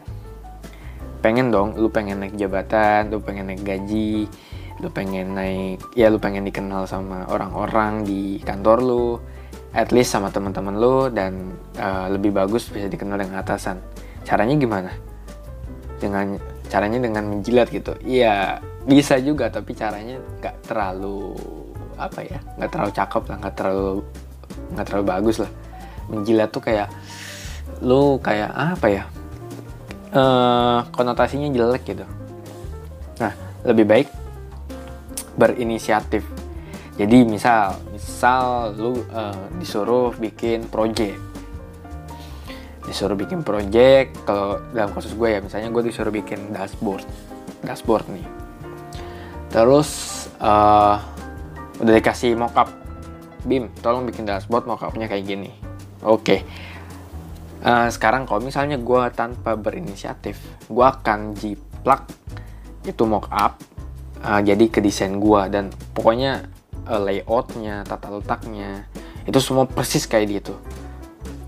Pengen 1.22 1.50
dong, 1.50 1.74
lu 1.78 1.90
pengen 1.90 2.22
naik 2.22 2.38
jabatan, 2.38 3.10
lu 3.10 3.18
pengen 3.22 3.50
naik 3.50 3.62
gaji, 3.66 4.30
lu 4.78 4.88
pengen 4.90 5.34
naik, 5.34 5.82
ya 5.98 6.10
lu 6.10 6.18
pengen 6.22 6.46
dikenal 6.46 6.86
sama 6.86 7.26
orang-orang 7.30 8.06
di 8.06 8.38
kantor 8.42 8.78
lu, 8.82 9.06
at 9.74 9.90
least 9.90 10.14
sama 10.14 10.30
teman-teman 10.30 10.74
lu 10.78 11.10
dan 11.10 11.54
uh, 11.78 12.06
lebih 12.10 12.30
bagus 12.34 12.70
bisa 12.70 12.86
dikenal 12.86 13.18
dengan 13.18 13.42
atasan. 13.42 13.82
Caranya 14.26 14.54
gimana? 14.58 14.90
Dengan 15.96 16.36
caranya 16.66 16.98
dengan 17.00 17.24
menjilat 17.30 17.70
gitu. 17.72 17.96
Iya, 18.04 18.60
bisa 18.84 19.16
juga 19.18 19.48
tapi 19.48 19.72
caranya 19.72 20.20
nggak 20.42 20.70
terlalu 20.70 21.34
apa 21.96 22.20
ya 22.20 22.38
nggak 22.60 22.70
terlalu 22.70 22.92
cakep 22.92 23.22
lah 23.24 23.36
nggak 23.40 23.54
terlalu 23.56 23.92
nggak 24.76 24.86
terlalu 24.86 25.04
bagus 25.06 25.36
lah. 25.40 25.50
Menjilat 26.06 26.48
tuh 26.52 26.62
kayak 26.62 26.88
lu 27.82 28.16
kayak 28.22 28.52
apa 28.52 28.86
ya 28.88 29.04
uh, 30.14 30.86
konotasinya 30.92 31.48
jelek 31.50 31.82
gitu. 31.88 32.06
Nah 33.18 33.32
lebih 33.64 33.84
baik 33.88 34.08
berinisiatif. 35.36 36.24
Jadi 36.96 37.28
misal 37.28 37.76
misal 37.92 38.72
lu 38.76 39.04
uh, 39.12 39.36
disuruh 39.60 40.16
bikin 40.16 40.64
project 40.72 41.20
disuruh 42.86 43.18
bikin 43.18 43.42
project. 43.42 44.14
Kalau 44.24 44.62
dalam 44.70 44.94
kasus 44.94 45.12
gue 45.12 45.28
ya 45.28 45.42
misalnya 45.42 45.68
gue 45.74 45.82
disuruh 45.90 46.14
bikin 46.14 46.54
dashboard 46.54 47.04
dashboard 47.66 48.06
nih. 48.08 48.26
Terus 49.50 49.90
uh, 50.38 51.02
udah 51.82 51.92
dikasih 51.98 52.38
mockup. 52.38 52.70
Bim 53.46 53.70
tolong 53.82 54.06
bikin 54.06 54.26
dashboard 54.26 54.66
mockupnya 54.66 55.10
kayak 55.10 55.26
gini. 55.26 55.50
Oke. 56.06 56.22
Okay. 56.22 56.40
uh, 57.66 57.90
sekarang 57.90 58.26
kalau 58.26 58.42
misalnya 58.42 58.78
gue 58.78 59.02
tanpa 59.14 59.58
berinisiatif 59.58 60.38
gue 60.70 60.86
akan 60.86 61.34
jiplak 61.34 62.06
itu 62.86 63.02
mockup 63.02 63.58
uh, 64.22 64.40
jadi 64.42 64.64
ke 64.70 64.78
desain 64.78 65.18
gue. 65.18 65.42
Dan 65.50 65.74
pokoknya 65.94 66.46
uh, 66.86 67.00
layoutnya 67.02 67.82
tata 67.82 68.10
letaknya 68.14 68.86
itu 69.26 69.38
semua 69.42 69.66
persis 69.66 70.06
kayak 70.06 70.42
gitu 70.42 70.54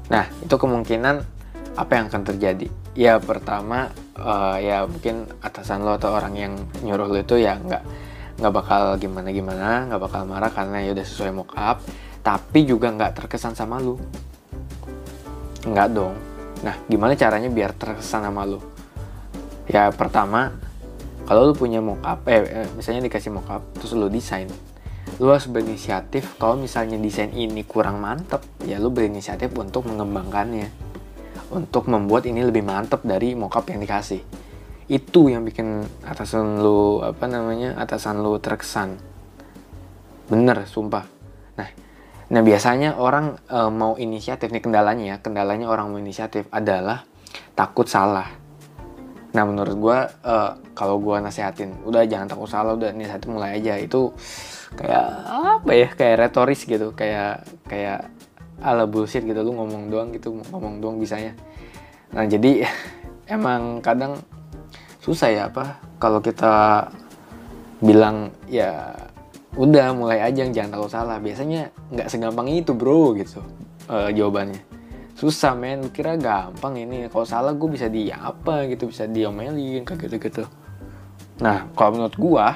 nah 0.08 0.24
itu 0.40 0.54
kemungkinan 0.56 1.38
apa 1.78 1.92
yang 1.94 2.10
akan 2.10 2.22
terjadi? 2.26 2.66
Ya 2.98 3.22
pertama 3.22 3.94
uh, 4.18 4.58
ya 4.58 4.82
mungkin 4.90 5.30
atasan 5.38 5.86
lo 5.86 5.94
atau 5.94 6.10
orang 6.10 6.34
yang 6.34 6.52
nyuruh 6.82 7.06
lo 7.06 7.18
itu 7.22 7.38
ya 7.38 7.54
nggak 7.54 7.82
nggak 8.42 8.52
bakal 8.54 8.98
gimana 8.98 9.30
gimana 9.30 9.86
nggak 9.86 10.02
bakal 10.02 10.22
marah 10.26 10.50
karena 10.50 10.82
ya 10.82 10.90
udah 10.94 11.06
sesuai 11.06 11.30
mockup 11.30 11.78
tapi 12.26 12.66
juga 12.66 12.90
nggak 12.90 13.14
terkesan 13.22 13.54
sama 13.54 13.78
lu 13.78 13.94
nggak 15.62 15.88
dong. 15.94 16.18
Nah 16.66 16.74
gimana 16.90 17.14
caranya 17.14 17.46
biar 17.46 17.70
terkesan 17.78 18.26
sama 18.26 18.42
lu 18.42 18.58
ya 19.68 19.92
pertama 19.92 20.56
kalau 21.28 21.52
lu 21.52 21.54
punya 21.54 21.78
mockup 21.84 22.24
eh, 22.24 22.64
eh 22.64 22.68
misalnya 22.72 23.04
dikasih 23.04 23.30
mockup 23.30 23.62
terus 23.76 23.92
lu 23.92 24.08
desain 24.08 24.48
lu 25.18 25.34
harus 25.34 25.50
berinisiatif. 25.50 26.38
Kalau 26.38 26.54
misalnya 26.54 26.94
desain 26.98 27.34
ini 27.34 27.66
kurang 27.66 27.98
mantep 27.98 28.42
ya 28.62 28.78
lu 28.78 28.94
berinisiatif 28.94 29.50
untuk 29.58 29.90
mengembangkannya. 29.90 30.70
Untuk 31.48 31.90
membuat 31.90 32.28
ini 32.28 32.44
lebih 32.44 32.62
mantep 32.62 33.02
dari 33.02 33.34
mockup 33.34 33.66
yang 33.72 33.82
dikasih. 33.82 34.22
Itu 34.86 35.28
yang 35.28 35.42
bikin 35.42 35.84
atasan 36.06 36.62
lu 36.62 37.02
apa 37.02 37.26
namanya 37.26 37.74
atasan 37.76 38.22
lu 38.22 38.38
terkesan. 38.38 38.94
Bener 40.30 40.64
sumpah. 40.70 41.04
Nah 41.58 41.70
nah 42.28 42.44
biasanya 42.44 43.00
orang 43.00 43.40
e, 43.48 43.58
mau 43.72 43.96
inisiatif 43.96 44.52
nih 44.52 44.60
kendalanya 44.60 45.04
ya 45.04 45.16
kendalanya 45.24 45.64
orang 45.64 45.88
mau 45.88 45.98
inisiatif 45.98 46.46
adalah 46.54 47.02
takut 47.56 47.88
salah. 47.88 48.28
Nah 49.32 49.42
menurut 49.48 49.76
gue 49.80 49.98
e, 50.22 50.36
kalau 50.76 51.00
gue 51.00 51.16
nasehatin 51.18 51.82
udah 51.88 52.04
jangan 52.04 52.28
takut 52.28 52.46
salah 52.46 52.76
udah 52.76 52.92
nasehatin 52.92 53.32
mulai 53.32 53.56
aja. 53.58 53.80
Itu 53.80 54.12
kayak 54.76 55.04
apa 55.28 55.70
ya 55.72 55.88
kayak 55.92 56.16
retoris 56.28 56.64
gitu 56.68 56.92
kayak 56.92 57.46
kayak 57.64 58.12
ala 58.60 58.84
bullshit 58.84 59.24
gitu. 59.24 59.40
Lu 59.40 59.54
ngomong 59.54 59.88
doang 59.88 60.10
gitu 60.12 60.34
ngomong 60.52 60.82
doang 60.82 60.96
bisanya. 60.98 61.32
Nah 62.12 62.26
jadi 62.26 62.66
emang 63.34 63.80
kadang 63.80 64.20
susah 65.00 65.28
ya 65.30 65.42
apa 65.48 65.80
kalau 65.96 66.20
kita 66.20 66.88
bilang 67.78 68.34
ya 68.50 68.92
udah 69.56 69.94
mulai 69.96 70.20
aja 70.20 70.44
jangan 70.44 70.76
takut 70.76 70.90
salah. 70.92 71.16
Biasanya 71.22 71.72
nggak 71.94 72.08
segampang 72.10 72.50
itu 72.52 72.74
bro 72.74 73.14
gitu 73.16 73.40
uh, 73.88 74.10
jawabannya. 74.12 74.60
Susah 75.18 75.54
men. 75.58 75.90
Kira 75.90 76.14
gampang 76.14 76.78
ini. 76.78 77.10
Kalau 77.10 77.26
salah 77.26 77.54
gue 77.54 77.68
bisa 77.70 77.90
di 77.90 78.10
apa 78.10 78.66
gitu 78.70 78.90
bisa 78.90 79.06
diomelin 79.08 79.82
kayak 79.86 80.06
gitu 80.06 80.16
gitu 80.18 80.44
nah 81.38 81.70
kalau 81.78 81.94
menurut 81.94 82.16
gue 82.18 82.46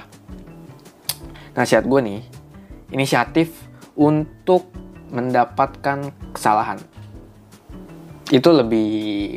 nasihat 1.52 1.84
gue 1.84 2.00
nih 2.00 2.20
inisiatif 2.92 3.52
untuk 3.96 4.68
mendapatkan 5.12 6.12
kesalahan. 6.32 6.80
Itu 8.32 8.48
lebih 8.48 8.88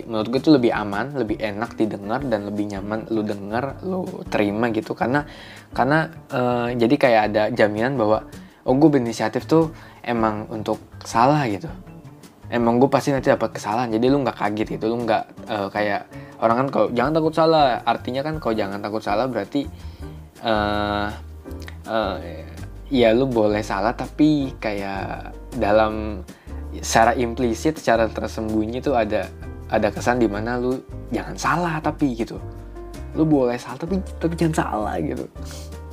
menurut 0.07 0.27
gue 0.31 0.39
itu 0.39 0.51
lebih 0.55 0.71
aman 0.71 1.19
lebih 1.19 1.35
enak 1.35 1.75
didengar 1.75 2.23
dan 2.23 2.47
lebih 2.47 2.71
nyaman 2.71 3.11
lu 3.11 3.27
denger 3.27 3.83
lu 3.83 4.07
terima 4.31 4.71
gitu. 4.71 4.95
Karena 4.95 5.27
karena 5.75 6.07
uh, 6.31 6.71
jadi 6.71 6.95
kayak 6.95 7.21
ada 7.31 7.43
jaminan 7.51 7.99
bahwa 7.99 8.23
oh 8.63 8.73
gue 8.79 8.87
berinisiatif 8.87 9.43
tuh 9.43 9.75
emang 9.99 10.47
untuk 10.47 10.79
salah 11.03 11.43
gitu. 11.51 11.67
Emang 12.47 12.79
gue 12.79 12.87
pasti 12.87 13.11
nanti 13.11 13.27
dapat 13.27 13.51
kesalahan 13.57 13.91
jadi 13.91 14.07
lu 14.07 14.23
nggak 14.23 14.37
kaget 14.39 14.79
gitu. 14.79 14.95
Lu 14.95 15.03
nggak 15.03 15.23
uh, 15.51 15.67
kayak 15.67 16.07
orang 16.39 16.63
kan 16.63 16.67
kalau 16.71 16.87
jangan 16.95 17.11
takut 17.19 17.33
salah. 17.35 17.83
Artinya 17.83 18.23
kan 18.23 18.39
kalau 18.39 18.55
jangan 18.55 18.79
takut 18.79 19.03
salah 19.03 19.27
berarti 19.27 19.67
uh, 20.39 21.11
uh, 21.89 22.17
ya 22.89 23.13
lu 23.13 23.25
boleh 23.25 23.65
salah 23.65 23.97
tapi 23.97 24.53
kayak 24.61 25.33
dalam 25.57 26.21
secara 26.83 27.15
implisit 27.15 27.79
secara 27.79 28.11
tersembunyi 28.11 28.83
tuh 28.83 28.93
ada 28.99 29.31
ada 29.71 29.89
kesan 29.89 30.21
di 30.21 30.29
mana 30.29 30.59
lu 30.61 30.77
jangan 31.09 31.35
salah 31.37 31.75
tapi 31.81 32.13
gitu. 32.13 32.37
Lu 33.15 33.23
boleh 33.23 33.57
salah 33.57 33.79
tapi 33.79 34.01
tapi 34.19 34.33
jangan 34.37 34.55
salah 34.65 34.95
gitu. 35.01 35.25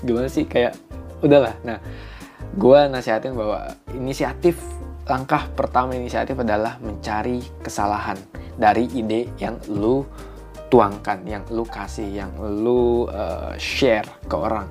Gimana 0.03 0.29
sih? 0.29 0.45
Kayak 0.45 0.77
udahlah. 1.23 1.55
Nah 1.65 1.79
gue 2.53 2.79
nasihatin 2.93 3.33
bahwa 3.33 3.73
inisiatif 3.97 4.61
langkah 5.09 5.49
pertama 5.57 5.97
inisiatif 5.97 6.37
adalah 6.37 6.77
mencari 6.79 7.41
kesalahan 7.65 8.19
dari 8.55 8.87
ide 8.93 9.33
yang 9.41 9.57
lu 9.73 10.05
tuangkan 10.69 11.25
yang 11.25 11.45
lu 11.53 11.65
kasih 11.69 12.09
yang 12.09 12.33
lu 12.39 13.09
uh, 13.09 13.53
share 13.57 14.07
ke 14.29 14.37
orang 14.37 14.69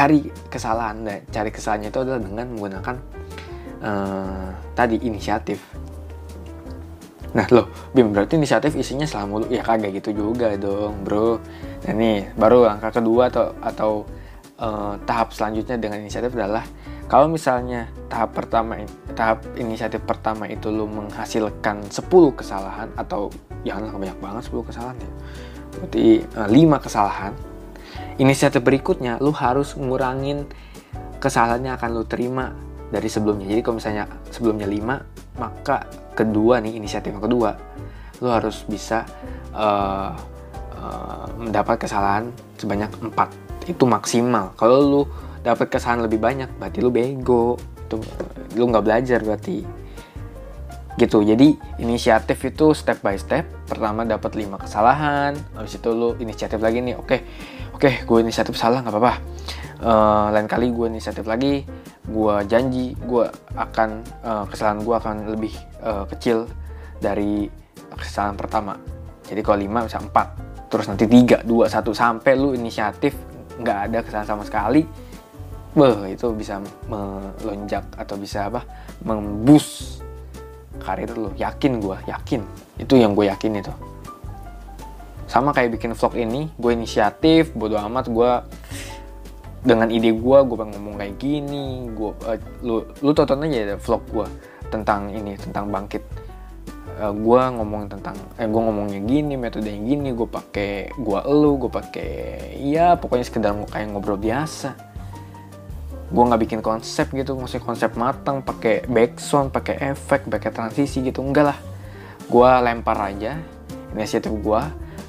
cari 0.00 0.20
kesalahan. 0.48 0.96
Dan 1.04 1.20
cari 1.28 1.50
kesalahannya 1.52 1.92
itu 1.92 2.00
adalah 2.00 2.20
dengan 2.24 2.46
menggunakan 2.56 2.96
uh, 3.84 4.48
tadi 4.72 4.96
inisiatif. 5.04 5.60
Nah 7.30 7.46
loh 7.54 7.70
Bim 7.94 8.10
berarti 8.10 8.34
inisiatif 8.34 8.74
isinya 8.74 9.06
selama 9.06 9.44
lu 9.44 9.46
ya 9.52 9.62
kagak 9.62 9.94
gitu 10.00 10.10
juga 10.16 10.56
dong 10.56 11.04
bro. 11.06 11.38
Nah 11.86 11.94
nih 11.94 12.32
baru 12.34 12.66
langkah 12.66 12.90
kedua 12.90 13.30
atau 13.30 13.54
atau 13.62 13.92
uh, 14.58 14.98
tahap 15.06 15.30
selanjutnya 15.30 15.78
dengan 15.78 16.02
inisiatif 16.02 16.34
adalah 16.34 16.66
kalau 17.06 17.30
misalnya 17.30 17.86
tahap 18.10 18.34
pertama 18.34 18.82
tahap 19.14 19.46
inisiatif 19.54 20.02
pertama 20.02 20.46
itu 20.46 20.70
lu 20.70 20.86
menghasilkan 20.86 21.86
10 21.86 22.06
kesalahan 22.38 22.90
atau 22.94 23.30
janganlah 23.66 23.98
banyak 23.98 24.18
banget 24.22 24.42
10 24.50 24.68
kesalahan 24.70 24.96
ya 24.98 25.10
berarti 25.70 26.04
uh, 26.34 26.46
eh, 26.46 26.66
5 26.66 26.86
kesalahan 26.86 27.32
inisiatif 28.20 28.60
berikutnya 28.60 29.16
lu 29.24 29.32
harus 29.32 29.72
ngurangin 29.80 30.44
kesalahannya 31.16 31.72
akan 31.72 31.88
lu 31.96 32.04
terima 32.04 32.52
dari 32.92 33.08
sebelumnya. 33.08 33.48
Jadi 33.48 33.60
kalau 33.64 33.76
misalnya 33.80 34.04
sebelumnya 34.28 34.68
5 34.68 35.40
maka 35.40 35.88
kedua 36.12 36.60
nih 36.60 36.76
inisiatif 36.76 37.16
yang 37.16 37.24
kedua 37.24 37.56
lu 38.20 38.28
harus 38.28 38.68
bisa 38.68 39.08
uh, 39.56 40.12
mendapat 41.40 41.88
kesalahan 41.88 42.28
sebanyak 42.60 42.92
4 43.00 43.72
itu 43.72 43.84
maksimal. 43.88 44.52
Kalau 44.60 44.76
lu 44.80 45.02
dapat 45.40 45.72
kesalahan 45.72 46.04
lebih 46.04 46.20
banyak 46.20 46.48
berarti 46.60 46.78
lu 46.84 46.92
bego. 46.92 47.56
Itu 47.88 48.04
lu 48.56 48.64
nggak 48.68 48.84
belajar 48.84 49.20
berarti. 49.24 49.64
Gitu. 51.00 51.18
Jadi 51.24 51.56
inisiatif 51.80 52.36
itu 52.44 52.76
step 52.76 53.00
by 53.00 53.16
step. 53.16 53.48
Pertama 53.64 54.04
dapat 54.04 54.36
lima 54.36 54.60
kesalahan 54.60 55.36
habis 55.56 55.80
itu 55.80 55.88
lu 55.92 56.12
inisiatif 56.20 56.60
lagi 56.60 56.84
nih. 56.84 56.96
Oke 57.00 57.24
oke 57.80 58.04
gue 58.04 58.18
inisiatif 58.20 58.60
salah 58.60 58.84
nggak 58.84 58.92
apa-apa. 58.92 59.14
Uh, 59.80 60.28
lain 60.36 60.44
kali 60.44 60.68
gue 60.68 60.92
inisiatif 60.92 61.24
lagi 61.24 61.64
gue 62.04 62.34
janji 62.44 62.92
gue 62.92 63.24
akan 63.56 64.04
uh, 64.20 64.44
kesalahan 64.44 64.84
gue 64.84 64.92
akan 65.00 65.16
lebih 65.32 65.56
uh, 65.80 66.04
kecil 66.04 66.44
dari 67.00 67.48
kesalahan 67.96 68.36
pertama. 68.36 68.76
Jadi 69.24 69.40
kalau 69.40 69.64
lima 69.64 69.88
bisa 69.88 69.96
empat 69.96 70.28
terus 70.68 70.92
nanti 70.92 71.08
tiga 71.08 71.40
dua 71.40 71.72
satu 71.72 71.96
sampai 71.96 72.36
lu 72.36 72.52
inisiatif 72.52 73.16
nggak 73.56 73.78
ada 73.88 73.98
kesalahan 74.04 74.28
sama 74.28 74.44
sekali 74.44 74.84
Beh, 75.70 76.18
itu 76.18 76.26
bisa 76.34 76.58
melonjak 76.90 77.86
atau 77.94 78.18
bisa 78.18 78.50
apa 78.50 78.66
membus 79.06 79.98
karir 80.82 81.14
lo 81.14 81.30
yakin 81.38 81.78
gue 81.78 81.94
yakin. 82.10 82.42
Itu 82.74 82.98
yang 82.98 83.14
gue 83.14 83.30
yakin 83.30 83.62
itu 83.62 83.70
sama 85.30 85.54
kayak 85.54 85.78
bikin 85.78 85.94
vlog 85.94 86.18
ini 86.18 86.50
gue 86.58 86.74
inisiatif 86.74 87.54
bodo 87.54 87.78
amat 87.78 88.10
gue 88.10 88.30
dengan 89.62 89.86
ide 89.86 90.10
gue 90.10 90.38
gue 90.42 90.56
pengen 90.58 90.74
ngomong 90.74 90.98
kayak 90.98 91.14
gini 91.22 91.86
gue 91.94 92.10
uh, 92.26 92.38
lu 92.66 92.82
lu 92.98 93.10
tonton 93.14 93.46
aja 93.46 93.58
ya 93.62 93.76
vlog 93.78 94.02
gue 94.10 94.26
tentang 94.74 95.10
ini 95.14 95.38
tentang 95.38 95.70
bangkit. 95.70 96.02
Uh, 96.98 97.10
eh, 97.10 97.12
gue 97.14 97.42
ngomong 97.58 97.86
tentang 97.90 98.18
eh 98.38 98.46
gue 98.50 98.60
ngomongnya 98.60 99.00
gini 99.06 99.34
metode 99.38 99.70
yang 99.70 99.86
gini 99.86 100.10
gue 100.14 100.26
pakai 100.26 100.94
gue 100.98 101.18
elu 101.22 101.66
gue 101.66 101.70
pakai 101.70 102.10
ya 102.58 102.98
pokoknya 102.98 103.24
sekedar 103.26 103.52
kayak 103.70 103.86
ngobrol 103.94 104.18
biasa. 104.18 104.74
Gue 106.10 106.22
nggak 106.26 106.42
bikin 106.42 106.60
konsep 106.64 107.06
gitu 107.14 107.38
maksudnya 107.38 107.62
konsep 107.62 107.94
matang 107.94 108.42
pakai 108.42 108.82
backsound 108.90 109.54
pakai 109.54 109.94
efek 109.94 110.26
pakai 110.26 110.50
transisi 110.50 111.06
gitu 111.06 111.22
enggak 111.22 111.54
lah. 111.54 111.58
Gue 112.26 112.50
lempar 112.66 112.98
aja 112.98 113.38
inisiatif 113.94 114.34
gue 114.34 114.62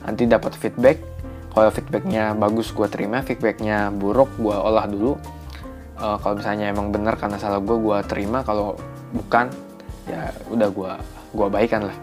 nanti 0.06 0.26
dapat 0.26 0.54
feedback. 0.58 0.98
Kalau 1.52 1.68
feedbacknya 1.68 2.32
bagus 2.38 2.72
gue 2.72 2.88
terima. 2.88 3.20
Feedbacknya 3.22 3.92
buruk 3.92 4.32
gue 4.40 4.56
olah 4.56 4.88
dulu. 4.88 5.20
Uh, 6.00 6.18
kalau 6.18 6.40
misalnya 6.40 6.72
emang 6.72 6.90
benar 6.90 7.20
karena 7.20 7.36
salah 7.36 7.60
gue 7.60 7.76
gue 7.76 7.98
terima. 8.08 8.42
Kalau 8.42 8.80
bukan 9.12 9.52
ya 10.08 10.32
udah 10.48 10.70
gue 10.72 10.92
gue 11.36 11.48
baikan 11.52 11.92
lah. 11.92 11.98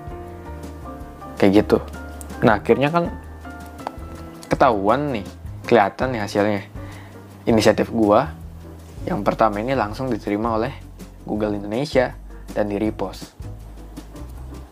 Kayak 1.41 1.65
gitu. 1.65 1.79
Nah 2.45 2.61
akhirnya 2.61 2.93
kan 2.93 3.09
ketahuan 4.53 5.17
nih 5.17 5.27
kelihatan 5.65 6.13
nih 6.13 6.21
hasilnya. 6.21 6.63
Inisiatif 7.49 7.89
gue 7.89 8.21
yang 9.09 9.25
pertama 9.25 9.65
ini 9.65 9.73
langsung 9.73 10.13
diterima 10.13 10.61
oleh 10.61 10.73
Google 11.25 11.57
Indonesia 11.57 12.13
dan 12.53 12.69
di 12.69 12.77
repost. 12.77 13.38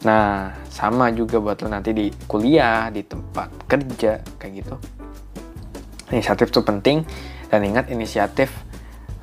Nah, 0.04 0.52
sama 0.68 1.09
juga 1.14 1.40
buat 1.40 1.56
lo 1.64 1.72
nanti 1.72 1.96
di 1.96 2.12
kuliah, 2.28 2.92
di 2.92 3.00
tempat 3.06 3.48
kerja, 3.64 4.20
kayak 4.37 4.52
gitu. 4.61 4.74
Inisiatif 6.12 6.52
itu 6.52 6.61
penting, 6.61 7.02
dan 7.48 7.64
ingat 7.64 7.88
inisiatif, 7.88 8.52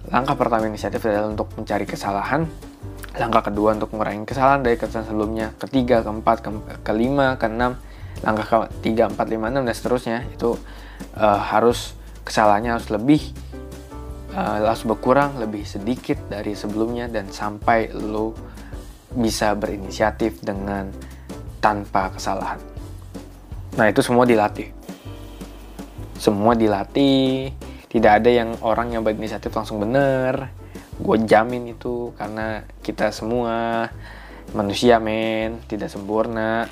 langkah 0.09 0.33
pertama 0.33 0.67
inisiatif 0.67 1.05
adalah 1.05 1.29
untuk 1.29 1.53
mencari 1.55 1.86
kesalahan, 1.86 2.49
langkah 3.15 3.53
kedua 3.53 3.77
untuk 3.77 3.93
mengurangi 3.93 4.25
kesalahan 4.25 4.65
dari 4.65 4.75
kesalahan 4.75 5.07
sebelumnya, 5.07 5.47
ketiga, 5.62 6.01
keempat, 6.01 6.38
ke 6.41 6.49
kelima, 6.81 7.38
keenam, 7.38 7.77
langkah 8.25 8.67
ketiga, 8.67 9.07
empat, 9.07 9.27
lima, 9.29 9.53
enam, 9.53 9.63
dan 9.63 9.75
seterusnya, 9.77 10.25
itu 10.33 10.57
uh, 11.15 11.39
harus 11.39 11.95
kesalahannya 12.23 12.79
harus 12.79 12.89
lebih 12.89 13.21
uh, 14.33 14.63
harus 14.67 14.83
berkurang 14.83 15.38
lebih 15.39 15.63
sedikit 15.67 16.17
dari 16.27 16.55
sebelumnya 16.55 17.07
dan 17.12 17.29
sampai 17.29 17.91
lo 17.93 18.33
bisa 19.13 19.54
berinisiatif 19.54 20.41
dengan 20.41 20.89
tanpa 21.63 22.12
kesalahan. 22.13 22.60
Nah 23.78 23.86
itu 23.89 24.02
semua 24.04 24.28
dilatih. 24.28 24.69
Semua 26.17 26.54
dilatih. 26.54 27.54
Tidak 27.89 28.12
ada 28.12 28.30
yang 28.30 28.58
orang 28.65 28.93
yang 28.93 29.06
berinisiatif 29.06 29.54
langsung 29.54 29.82
bener. 29.82 30.49
Gue 30.97 31.21
jamin 31.26 31.73
itu 31.73 32.13
karena 32.17 32.65
kita 32.82 33.13
semua 33.13 33.88
manusia 34.54 34.97
men, 34.97 35.62
tidak 35.69 35.89
sempurna. 35.89 36.69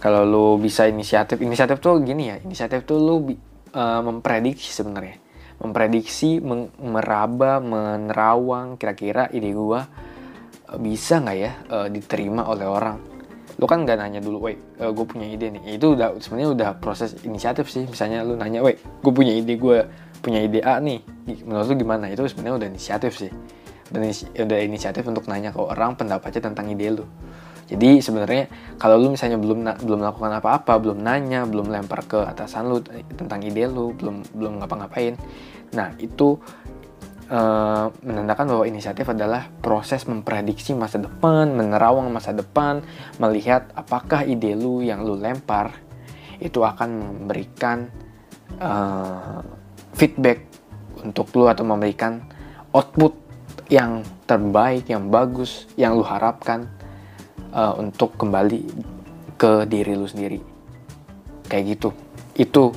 Kalau 0.00 0.28
lo 0.28 0.46
bisa 0.60 0.84
inisiatif, 0.84 1.40
inisiatif 1.40 1.80
tuh 1.80 1.96
gini 2.04 2.28
ya, 2.28 2.36
inisiatif 2.44 2.84
tuh 2.84 3.00
lo 3.00 3.14
uh, 3.16 4.00
memprediksi 4.04 4.68
sebenarnya 4.68 5.24
memprediksi, 5.64 6.42
meraba, 6.82 7.62
menerawang 7.62 8.76
kira-kira 8.76 9.30
ide 9.30 9.54
gue 9.54 9.80
bisa 10.78 11.20
nggak 11.20 11.36
ya 11.38 11.52
uh, 11.70 11.88
diterima 11.88 12.46
oleh 12.46 12.66
orang. 12.66 12.98
Lo 13.54 13.70
kan 13.70 13.86
nggak 13.86 13.98
nanya 14.02 14.18
dulu, 14.18 14.50
wait, 14.50 14.58
uh, 14.82 14.90
gue 14.90 15.06
punya 15.06 15.30
ide 15.30 15.54
nih. 15.54 15.78
Itu 15.78 15.94
udah 15.94 16.18
sebenarnya 16.18 16.50
udah 16.54 16.70
proses 16.82 17.14
inisiatif 17.22 17.70
sih. 17.70 17.86
Misalnya 17.86 18.26
lo 18.26 18.34
nanya, 18.34 18.60
wait, 18.62 18.82
gue 18.82 19.12
punya 19.14 19.30
ide, 19.30 19.54
gue 19.54 19.86
punya 20.18 20.42
ide 20.42 20.58
A 20.66 20.82
nih. 20.82 21.00
Menurut 21.46 21.70
lo 21.70 21.74
gimana? 21.78 22.10
Itu 22.10 22.26
sebenarnya 22.26 22.64
udah 22.64 22.68
inisiatif 22.74 23.12
sih. 23.14 23.30
Udah 24.42 24.58
inisiatif 24.58 25.06
untuk 25.06 25.30
nanya 25.30 25.54
ke 25.54 25.60
orang 25.62 25.94
pendapatnya 25.94 26.50
tentang 26.50 26.66
ide 26.72 26.98
lo. 26.98 27.06
Jadi 27.64 28.04
sebenarnya 28.04 28.76
kalau 28.76 29.00
lu 29.00 29.16
misalnya 29.16 29.40
belum 29.40 29.64
belum 29.80 29.98
melakukan 30.04 30.36
apa-apa, 30.36 30.76
belum 30.84 31.00
nanya, 31.00 31.48
belum 31.48 31.72
lempar 31.72 32.04
ke 32.04 32.20
atasan 32.20 32.68
lu 32.68 32.84
tentang 33.16 33.40
ide 33.40 33.64
lu, 33.64 33.96
belum 33.96 34.20
belum 34.36 34.52
ngapa-ngapain. 34.60 35.16
Nah, 35.72 35.96
itu 35.96 36.36
uh, 37.28 37.92
menandakan 38.04 38.56
bahwa 38.56 38.64
inisiatif 38.68 39.08
adalah 39.08 39.48
proses 39.62 40.04
memprediksi 40.08 40.76
masa 40.76 41.00
depan, 41.00 41.52
menerawang 41.52 42.10
masa 42.12 42.32
depan, 42.32 42.84
melihat 43.20 43.70
apakah 43.76 44.24
ide 44.24 44.56
lu 44.56 44.80
yang 44.84 45.04
lu 45.04 45.16
lempar 45.16 45.72
itu 46.42 46.60
akan 46.60 46.88
memberikan 47.24 47.88
uh, 48.58 49.40
feedback 49.94 50.44
untuk 51.00 51.30
lu 51.36 51.46
atau 51.46 51.62
memberikan 51.62 52.24
output 52.74 53.14
yang 53.70 54.04
terbaik, 54.28 54.88
yang 54.88 55.08
bagus, 55.08 55.68
yang 55.78 55.96
lu 55.96 56.04
harapkan 56.04 56.68
uh, 57.54 57.76
untuk 57.78 58.16
kembali 58.18 58.64
ke 59.38 59.64
diri 59.68 59.94
lu 59.96 60.08
sendiri. 60.08 60.40
Kayak 61.48 61.64
gitu. 61.76 61.88
Itu 62.34 62.72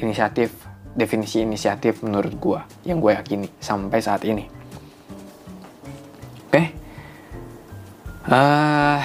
inisiatif 0.00 0.73
definisi 0.94 1.42
inisiatif 1.42 2.06
menurut 2.06 2.34
gua 2.38 2.60
yang 2.86 3.02
gue 3.02 3.12
yakini 3.12 3.50
sampai 3.58 3.98
saat 3.98 4.22
ini. 4.22 4.46
Oke? 6.48 6.54
Okay. 6.54 6.66
uh, 8.30 9.02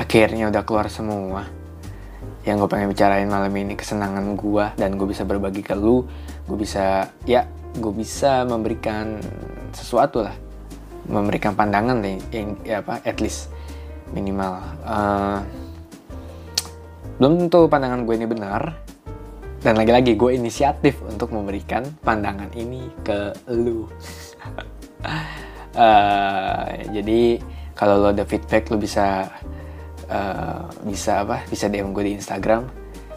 akhirnya 0.00 0.48
udah 0.48 0.62
keluar 0.64 0.88
semua. 0.88 1.44
Yang 2.48 2.64
gue 2.64 2.68
pengen 2.72 2.88
bicarain 2.88 3.28
malam 3.28 3.52
ini 3.52 3.76
kesenangan 3.76 4.24
gue 4.32 4.64
dan 4.80 4.96
gue 4.96 5.04
bisa 5.04 5.28
berbagi 5.28 5.60
ke 5.60 5.76
lu. 5.76 6.08
Gue 6.48 6.56
bisa 6.56 7.12
ya 7.28 7.44
gue 7.76 7.92
bisa 7.92 8.48
memberikan 8.48 9.20
sesuatu 9.76 10.24
lah. 10.24 10.32
Memberikan 11.12 11.52
pandangan 11.52 12.00
nih 12.00 12.18
yang 12.32 12.48
ya 12.64 12.80
apa 12.80 13.04
at 13.04 13.20
least 13.20 13.52
minimal. 14.16 14.64
Uh, 14.80 15.44
belum 17.20 17.36
tentu 17.36 17.68
pandangan 17.68 18.08
gue 18.08 18.14
ini 18.16 18.24
benar 18.24 18.87
dan 19.58 19.74
lagi-lagi 19.74 20.14
gue 20.14 20.38
inisiatif 20.38 21.02
untuk 21.02 21.34
memberikan 21.34 21.82
pandangan 22.06 22.50
ini 22.54 22.86
ke 23.02 23.34
lu. 23.50 23.90
Uh, 25.74 26.66
jadi 26.94 27.42
kalau 27.74 28.06
lo 28.06 28.08
ada 28.14 28.22
feedback 28.22 28.70
lo 28.70 28.78
bisa 28.78 29.26
uh, 30.06 30.62
bisa 30.86 31.26
apa 31.26 31.42
bisa 31.50 31.66
DM 31.66 31.90
gue 31.90 32.06
di 32.06 32.14
Instagram. 32.14 32.70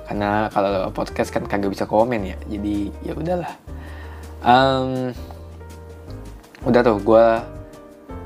Karena 0.09 0.49
kalau 0.51 0.91
podcast 0.91 1.29
kan 1.29 1.45
kagak 1.45 1.71
bisa 1.71 1.85
komen 1.85 2.25
ya. 2.25 2.37
Jadi 2.49 2.89
ya 3.05 3.13
udahlah. 3.13 3.53
Um, 4.41 5.13
udah 6.65 6.81
tuh 6.81 6.97
gue 7.05 7.25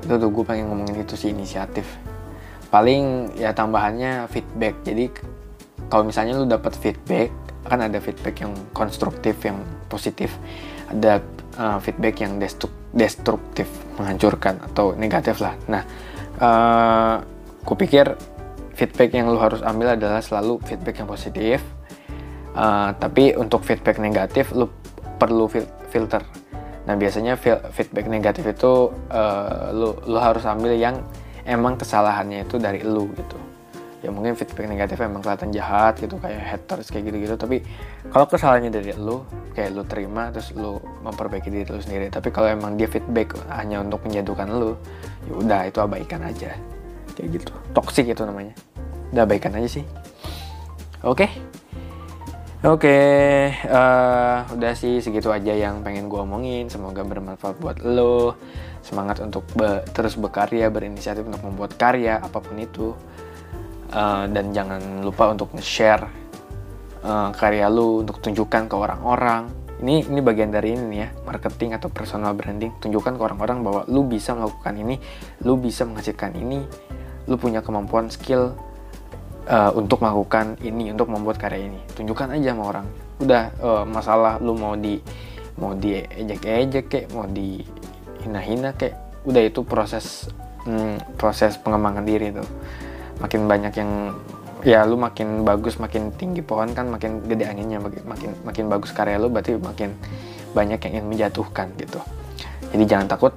udah 0.08 0.17
tuh 0.17 0.30
gue 0.32 0.43
pengen 0.47 0.71
ngomongin 0.71 1.04
itu 1.04 1.19
sih 1.19 1.36
inisiatif. 1.36 1.86
Paling 2.71 3.36
ya 3.36 3.51
tambahannya 3.51 4.32
feedback. 4.32 4.80
Jadi 4.88 5.12
kalau 5.91 6.08
misalnya 6.08 6.39
lu 6.39 6.47
dapat 6.47 6.73
feedback 6.80 7.44
kan 7.65 7.82
ada 7.82 7.97
feedback 7.97 8.45
yang 8.45 8.54
konstruktif 8.71 9.41
yang 9.41 9.58
positif. 9.89 10.38
Ada 10.89 11.21
uh, 11.58 11.78
feedback 11.82 12.21
yang 12.21 12.38
destruktif 12.93 13.67
menghancurkan 13.97 14.62
atau 14.71 14.93
negatif 14.93 15.41
lah. 15.41 15.58
Nah 15.67 15.84
uh, 16.39 17.15
kupikir 17.65 18.13
feedback 18.78 19.12
yang 19.17 19.32
lu 19.32 19.39
harus 19.41 19.65
ambil 19.65 19.97
adalah 19.97 20.21
selalu 20.21 20.62
feedback 20.63 21.01
yang 21.01 21.10
positif. 21.10 21.60
Uh, 22.56 22.95
tapi 22.95 23.36
untuk 23.36 23.67
feedback 23.67 23.99
negatif 23.99 24.56
lu 24.56 24.71
perlu 25.19 25.51
fil 25.51 25.67
filter. 25.91 26.23
Nah 26.86 26.95
biasanya 26.95 27.36
feedback 27.73 28.06
negatif 28.08 28.45
itu 28.47 28.93
uh, 29.12 29.73
lu 29.75 29.97
lu 30.08 30.19
harus 30.21 30.45
ambil 30.45 30.71
yang 30.78 31.01
emang 31.43 31.78
kesalahannya 31.78 32.47
itu 32.47 32.56
dari 32.58 32.82
lu 32.82 33.10
gitu 33.13 33.44
ya 34.05 34.13
mungkin 34.13 34.37
feedback 34.37 34.69
negatif 34.69 35.01
emang 35.01 35.25
kelihatan 35.25 35.49
jahat 35.49 35.97
gitu 35.97 36.21
kayak 36.21 36.37
haters 36.45 36.93
kayak 36.93 37.09
gitu-gitu 37.09 37.33
tapi 37.33 37.65
kalau 38.13 38.29
kesalahannya 38.29 38.69
dari 38.69 38.93
lu 38.93 39.25
kayak 39.57 39.73
lu 39.73 39.81
terima 39.89 40.29
terus 40.29 40.53
lu 40.53 40.77
memperbaiki 41.01 41.49
diri 41.49 41.65
lu 41.65 41.81
sendiri 41.81 42.13
tapi 42.13 42.29
kalau 42.29 42.53
emang 42.53 42.77
dia 42.77 42.85
feedback 42.85 43.33
hanya 43.49 43.81
untuk 43.81 44.05
menjatuhkan 44.05 44.45
lu 44.53 44.77
ya 45.25 45.33
udah 45.33 45.61
itu 45.65 45.79
abaikan 45.81 46.21
aja 46.21 46.53
kayak 47.17 47.41
gitu 47.41 47.51
toxic 47.73 48.05
itu 48.05 48.21
namanya 48.21 48.53
udah 49.09 49.25
abaikan 49.25 49.57
aja 49.57 49.81
sih 49.81 49.85
oke 51.01 51.25
okay? 51.25 51.29
Oke, 52.65 52.89
okay, 52.89 53.61
uh, 53.69 54.41
eh, 54.41 54.57
udah 54.57 54.73
sih 54.73 54.97
segitu 54.97 55.29
aja 55.29 55.53
yang 55.53 55.85
pengen 55.85 56.09
gue 56.09 56.17
omongin. 56.17 56.65
Semoga 56.65 57.05
bermanfaat 57.05 57.61
buat 57.61 57.77
lo. 57.85 58.41
Semangat 58.81 59.21
untuk 59.21 59.45
be 59.53 59.85
terus 59.93 60.17
berkarya, 60.17 60.73
berinisiatif 60.73 61.29
untuk 61.29 61.45
membuat 61.45 61.77
karya 61.77 62.17
apa 62.17 62.41
pun 62.41 62.57
itu. 62.57 62.97
Uh, 63.95 64.27
dan 64.27 64.51
jangan 64.51 65.08
lupa 65.08 65.31
untuk 65.31 65.55
nge-share 65.55 66.03
uh, 67.08 67.31
karya 67.31 67.71
lo 67.71 68.03
untuk 68.03 68.19
tunjukkan 68.19 68.67
ke 68.67 68.75
orang-orang. 68.75 69.47
Ini 69.79 70.12
ini 70.12 70.19
bagian 70.19 70.51
dari 70.51 70.75
ini 70.75 70.99
ya, 70.99 71.15
marketing 71.23 71.79
atau 71.79 71.88
personal 71.88 72.36
branding. 72.36 72.75
Tunjukkan 72.84 73.15
ke 73.15 73.21
orang-orang 73.23 73.63
bahwa 73.63 73.81
lo 73.88 74.03
bisa 74.03 74.36
melakukan 74.36 74.75
ini, 74.75 74.99
lo 75.47 75.55
bisa 75.55 75.88
menghasilkan 75.88 76.36
ini, 76.36 76.60
lo 77.31 77.39
punya 77.39 77.63
kemampuan 77.63 78.12
skill 78.12 78.51
uh, 79.49 79.71
untuk 79.73 80.01
melakukan 80.01 80.58
ini 80.62 80.91
untuk 80.93 81.10
membuat 81.10 81.38
karya 81.38 81.69
ini 81.69 81.79
tunjukkan 81.93 82.38
aja 82.38 82.53
sama 82.53 82.63
orang 82.65 82.88
udah 83.21 83.43
uh, 83.62 83.84
masalah 83.88 84.41
lu 84.41 84.58
mau 84.58 84.75
di 84.75 84.99
mau 85.55 85.71
di 85.71 85.95
ejek-ejek 86.03 86.86
kek 86.91 87.05
mau 87.15 87.25
di 87.29 87.63
hina-hina 88.25 88.75
kek 88.75 89.23
udah 89.23 89.41
itu 89.41 89.63
proses 89.63 90.27
hmm, 90.67 91.15
proses 91.15 91.55
pengembangan 91.62 92.03
diri 92.03 92.36
tuh 92.36 92.47
makin 93.19 93.47
banyak 93.47 93.73
yang 93.75 93.91
ya 94.65 94.82
lu 94.82 94.97
makin 94.97 95.45
bagus 95.45 95.78
makin 95.78 96.10
tinggi 96.17 96.41
pohon 96.41 96.73
kan 96.73 96.89
makin 96.89 97.21
gede 97.21 97.45
anginnya 97.45 97.78
makin 97.78 98.34
makin 98.41 98.65
bagus 98.65 98.89
karya 98.89 99.21
lu 99.21 99.30
berarti 99.30 99.62
makin 99.62 99.93
banyak 100.58 100.82
yang 100.89 100.91
ingin 100.99 101.08
menjatuhkan 101.12 101.69
gitu. 101.78 102.01
Jadi 102.73 102.84
jangan 102.89 103.08
takut 103.12 103.34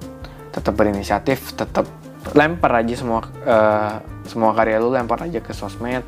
tetap 0.49 0.73
berinisiatif 0.73 1.53
tetap 1.53 1.85
lempar 2.33 2.81
aja 2.81 2.95
semua 2.97 3.21
uh, 3.45 4.01
semua 4.25 4.57
karya 4.57 4.81
lu 4.81 4.89
lempar 4.89 5.21
aja 5.21 5.37
ke 5.37 5.53
sosmed 5.53 6.03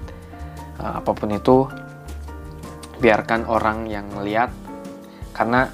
uh, 0.81 0.97
apa 0.97 1.11
pun 1.13 1.29
itu. 1.29 1.69
Biarkan 3.01 3.49
orang 3.49 3.89
yang 3.89 4.05
melihat 4.13 4.53
karena 5.33 5.69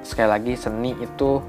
sekali 0.00 0.28
lagi 0.28 0.52
seni 0.56 0.96
itu 0.96 1.40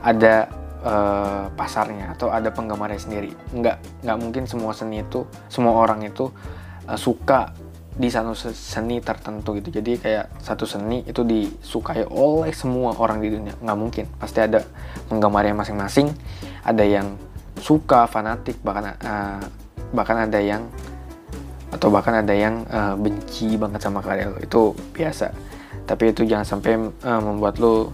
ada 0.00 0.59
uh, 0.84 1.52
pasarnya 1.54 2.12
atau 2.16 2.32
ada 2.32 2.50
penggemarnya 2.50 3.00
sendiri. 3.00 3.32
Nggak 3.54 4.04
nggak 4.04 4.18
mungkin 4.18 4.42
semua 4.44 4.72
seni 4.72 5.04
itu 5.04 5.24
semua 5.46 5.76
orang 5.76 6.04
itu 6.04 6.28
uh, 6.88 6.98
suka 6.98 7.52
di 8.00 8.08
satu 8.08 8.32
seni 8.34 9.02
tertentu 9.04 9.56
gitu. 9.60 9.68
Jadi 9.80 10.00
kayak 10.00 10.40
satu 10.40 10.64
seni 10.64 11.04
itu 11.04 11.20
disukai 11.20 12.08
oleh 12.08 12.52
semua 12.56 12.96
orang 12.96 13.20
di 13.20 13.28
dunia. 13.28 13.54
Nggak 13.60 13.78
mungkin. 13.78 14.04
Pasti 14.16 14.40
ada 14.40 14.64
penggemarnya 15.12 15.52
masing-masing. 15.52 16.08
Ada 16.64 16.84
yang 16.84 17.06
suka 17.60 18.08
fanatik 18.08 18.56
bahkan 18.64 18.96
uh, 19.04 19.42
bahkan 19.92 20.24
ada 20.24 20.40
yang 20.40 20.64
atau 21.70 21.86
bahkan 21.86 22.18
ada 22.18 22.34
yang 22.34 22.66
uh, 22.66 22.98
benci 22.98 23.54
banget 23.60 23.84
sama 23.84 24.00
karya 24.00 24.32
lo. 24.32 24.38
Itu 24.40 24.72
biasa. 24.96 25.30
Tapi 25.84 26.14
itu 26.14 26.22
jangan 26.22 26.46
sampai 26.46 26.78
uh, 26.78 27.20
membuat 27.20 27.58
lo 27.58 27.90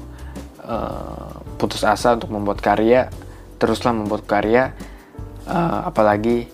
uh, 0.66 1.40
putus 1.56 1.86
asa 1.86 2.18
untuk 2.18 2.28
membuat 2.34 2.60
karya 2.60 3.08
teruslah 3.56 3.94
membuat 3.96 4.28
karya 4.28 4.76
uh, 5.48 5.88
apalagi 5.88 6.50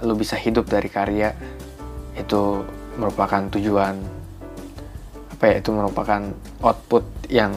lo 0.00 0.14
bisa 0.14 0.38
hidup 0.38 0.70
dari 0.70 0.88
karya 0.88 1.34
itu 2.14 2.62
merupakan 2.96 3.50
tujuan 3.52 3.98
apa 5.38 5.44
ya 5.46 5.54
itu 5.62 5.70
merupakan 5.70 6.22
output 6.62 7.04
yang 7.30 7.54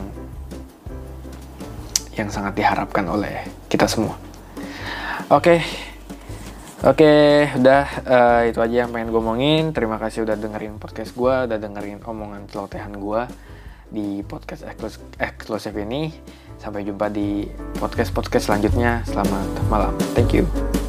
yang 2.14 2.30
sangat 2.30 2.60
diharapkan 2.60 3.08
oleh 3.08 3.42
kita 3.72 3.88
semua. 3.88 4.20
Oke. 5.32 5.58
Okay. 5.58 5.60
Oke, 6.82 7.06
okay, 7.06 7.62
udah 7.62 7.86
uh, 8.10 8.42
itu 8.50 8.58
aja 8.58 8.76
yang 8.86 8.90
pengen 8.90 9.14
gue 9.14 9.22
omongin. 9.22 9.70
Terima 9.70 10.02
kasih 10.02 10.26
udah 10.26 10.34
dengerin 10.34 10.82
podcast 10.82 11.14
gue, 11.14 11.30
udah 11.46 11.58
dengerin 11.62 12.02
omongan 12.02 12.50
celotehan 12.50 12.98
gue 12.98 13.22
di 13.92 14.24
podcast 14.26 14.66
eksklusif 15.20 15.76
ini. 15.76 16.10
Sampai 16.58 16.88
jumpa 16.88 17.12
di 17.12 17.46
podcast-podcast 17.78 18.50
selanjutnya. 18.50 19.04
Selamat 19.06 19.46
malam. 19.68 19.94
Thank 20.16 20.34
you. 20.34 20.81